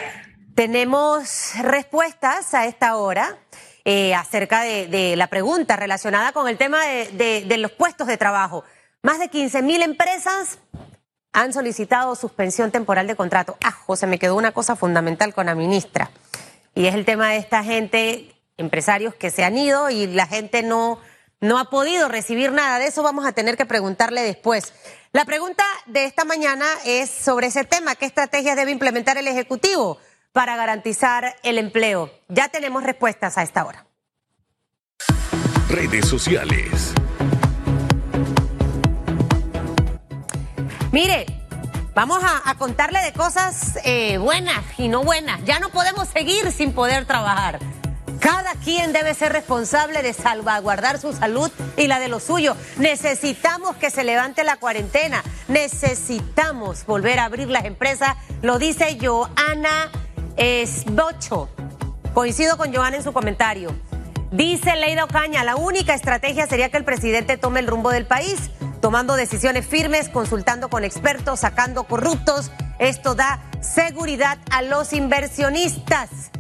Tenemos 0.56 1.54
respuestas 1.62 2.54
a 2.54 2.66
esta 2.66 2.96
hora 2.98 3.38
eh, 3.86 4.14
acerca 4.14 4.62
de, 4.62 5.16
la 5.16 5.28
pregunta 5.28 5.76
relacionada 5.76 6.32
con 6.32 6.48
el 6.48 6.58
tema 6.58 6.86
de, 6.86 7.46
de 7.48 7.58
los 7.58 7.72
puestos 7.72 8.08
de 8.08 8.18
trabajo. 8.18 8.64
Más 9.02 9.20
de 9.20 9.30
15 9.30 9.62
mil 9.62 9.82
empresas 9.82 10.60
han 11.34 11.54
solicitado 11.54 12.16
suspensión 12.16 12.72
temporal 12.72 13.08
de 13.08 13.16
contrato. 13.16 13.58
Ah, 13.64 13.72
José, 13.72 14.08
me 14.08 14.20
quedó 14.20 14.36
una 14.36 14.52
cosa 14.52 14.76
fundamental 14.76 15.34
con 15.34 15.46
la 15.46 15.56
ministra. 15.56 16.10
Y 16.76 16.88
es 16.88 16.96
el 16.96 17.06
tema 17.06 17.30
de 17.30 17.38
esta 17.38 17.64
gente, 17.64 18.36
empresarios 18.58 19.16
que 19.16 19.32
se 19.32 19.44
han 19.44 19.58
ido 19.58 19.90
y 19.90 20.08
la 20.08 20.28
gente 20.28 20.64
no, 20.64 21.00
no 21.42 21.60
ha 21.60 21.70
podido 21.70 22.08
recibir 22.08 22.52
nada. 22.52 22.80
De 22.80 22.88
eso 22.88 23.04
vamos 23.04 23.26
a 23.26 23.32
tener 23.32 23.58
que 23.58 23.66
preguntarle 23.66 24.22
después. 24.22 24.74
La 25.12 25.26
pregunta 25.26 25.64
de 25.88 26.06
esta 26.06 26.26
mañana 26.26 26.66
es 26.86 27.10
sobre 27.10 27.48
ese 27.48 27.64
tema. 27.64 27.96
¿Qué 27.96 28.06
estrategias 28.06 28.56
debe 28.56 28.72
implementar 28.72 29.18
el 29.18 29.28
Ejecutivo 29.28 29.98
para 30.32 30.56
garantizar 30.56 31.36
el 31.44 31.58
empleo? 31.58 32.12
Ya 32.28 32.50
tenemos 32.50 32.84
respuestas 32.84 33.38
a 33.38 33.44
esta 33.44 33.66
hora. 33.66 33.86
Redes 35.70 36.08
sociales. 36.08 36.94
Mire, 40.92 41.28
vamos 41.94 42.20
a, 42.24 42.56
contarle 42.56 43.00
de 43.02 43.14
cosas 43.14 43.78
eh, 43.84 44.18
buenas 44.18 44.64
y 44.80 44.88
no 44.88 45.04
buenas. 45.04 45.40
Ya 45.46 45.60
no 45.60 45.70
podemos 45.70 46.08
seguir 46.08 46.52
sin 46.52 46.74
poder 46.74 47.06
trabajar. 47.06 47.60
Cada 48.20 48.54
quien 48.56 48.92
debe 48.92 49.14
ser 49.14 49.32
responsable 49.32 50.02
de 50.02 50.14
salvaguardar 50.14 51.00
su 51.00 51.14
salud 51.14 51.52
y 51.78 51.86
la 51.86 52.00
de 52.00 52.08
los 52.08 52.24
suyos. 52.24 52.58
Necesitamos 52.78 53.76
que 53.76 53.92
se 53.92 54.04
levante 54.04 54.44
la 54.44 54.58
cuarentena. 54.58 55.24
Necesitamos 55.48 56.86
volver 56.88 57.20
a 57.20 57.26
abrir 57.26 57.50
las 57.50 57.66
empresas. 57.66 58.18
Lo 58.42 58.58
dice 58.58 58.98
Joana 59.00 59.92
Esbocho. 60.38 61.50
Coincido 62.16 62.58
con 62.58 62.74
Joana 62.74 62.98
en 62.98 63.04
su 63.04 63.14
comentario. 63.14 63.72
Dice 64.32 64.76
Leida 64.76 65.04
Ocaña, 65.04 65.44
la 65.44 65.56
única 65.56 65.94
estrategia 65.94 66.48
sería 66.48 66.70
que 66.70 66.78
el 66.78 66.84
presidente 66.84 67.38
tome 67.38 67.60
el 67.60 67.68
rumbo 67.68 67.92
del 67.92 68.06
país 68.06 68.50
tomando 68.82 69.16
decisiones 69.16 69.66
firmes, 69.66 70.10
consultando 70.10 70.70
con 70.70 70.84
expertos, 70.84 71.42
sacando 71.42 71.84
corruptos. 71.84 72.52
Esto 72.80 73.16
da 73.16 73.42
seguridad 73.62 74.38
a 74.52 74.62
los 74.62 74.94
inversionistas. 74.94 76.32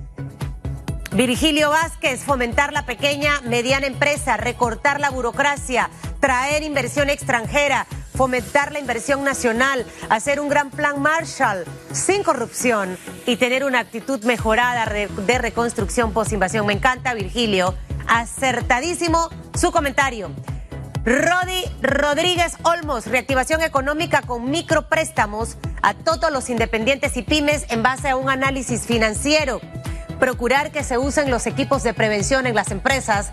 Virgilio 1.12 1.71
Vázquez, 1.71 2.23
fomentar 2.23 2.71
la 2.71 2.86
pequeña, 2.86 3.41
mediana 3.41 3.88
empresa, 3.88 4.38
recortar 4.38 4.99
la 4.99 5.10
burocracia, 5.10 5.89
traer 6.19 6.62
inversión 6.62 7.10
extranjera, 7.10 7.88
fomentar 8.15 8.71
la 8.71 8.80
inversión 8.80 9.23
nacional, 9.23 9.86
hacer 10.10 10.39
un 10.39 10.49
gran 10.49 10.69
plan 10.69 11.02
Marshall 11.02 11.65
sin 11.91 12.23
corrupción 12.23 12.97
y 13.25 13.38
tener 13.38 13.63
una 13.63 13.80
actitud 13.80 14.23
mejorada 14.23 14.86
de 14.86 15.38
reconstrucción 15.39 16.13
post-invasión. 16.13 16.65
Me 16.67 16.73
encanta, 16.73 17.13
Virgilio. 17.13 17.75
Acertadísimo 18.08 19.30
su 19.56 19.71
comentario. 19.71 20.30
Rodi 21.05 21.63
Rodríguez 21.81 22.57
Olmos, 22.63 23.07
reactivación 23.07 23.62
económica 23.62 24.21
con 24.21 24.51
micropréstamos 24.51 25.57
a 25.81 25.93
todos 25.93 26.29
los 26.29 26.49
independientes 26.49 27.15
y 27.15 27.21
pymes 27.21 27.65
en 27.69 27.83
base 27.83 28.09
a 28.09 28.17
un 28.17 28.29
análisis 28.29 28.85
financiero. 28.85 29.62
Procurar 30.19 30.71
que 30.71 30.83
se 30.83 30.97
usen 30.97 31.31
los 31.31 31.47
equipos 31.47 31.83
de 31.83 31.93
prevención 31.93 32.45
en 32.47 32.55
las 32.55 32.71
empresas, 32.71 33.31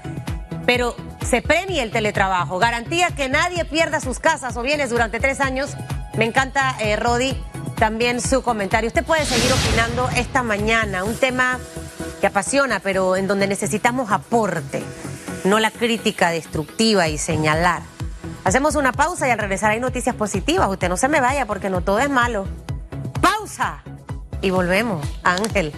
pero 0.65 0.95
se 1.29 1.43
premie 1.43 1.83
el 1.83 1.91
teletrabajo. 1.91 2.61
Garantía 2.61 3.09
que 3.11 3.29
nadie 3.29 3.65
pierda 3.65 3.99
sus 3.99 4.21
casas 4.21 4.57
o 4.57 4.63
bienes 4.63 4.91
durante 4.91 5.19
tres 5.19 5.41
años. 5.41 5.71
Me 6.17 6.25
encanta, 6.25 6.77
eh, 6.79 6.95
Rodi, 6.95 7.37
también 7.77 8.21
su 8.21 8.43
comentario. 8.43 8.87
Usted 8.87 9.05
puede 9.05 9.25
seguir 9.25 9.53
opinando 9.53 10.09
esta 10.11 10.45
mañana, 10.45 11.03
un 11.03 11.17
tema 11.17 11.59
que 12.21 12.29
apasiona, 12.29 12.79
pero 12.79 13.17
en 13.17 13.27
donde 13.27 13.49
necesitamos 13.49 14.13
aporte 14.13 14.85
no 15.47 15.59
la 15.59 15.71
crítica 15.71 16.31
destructiva 16.31 17.09
y 17.09 17.19
señalar. 17.19 17.83
Hacemos 18.45 18.75
una 18.77 18.93
pausa 18.93 19.27
y 19.27 19.31
al 19.31 19.39
regresar 19.39 19.71
hay 19.71 19.81
noticias 19.81 20.15
positivas. 20.15 20.69
Usted 20.69 20.89
no 20.89 20.97
se 20.97 21.09
me 21.09 21.21
vaya 21.21 21.47
porque 21.47 21.71
no 21.71 21.81
todo 21.81 21.99
es 21.99 22.11
malo. 22.11 22.47
Pausa 23.21 23.83
y 24.41 24.51
volvemos. 24.51 25.07
Ángel. 25.23 25.73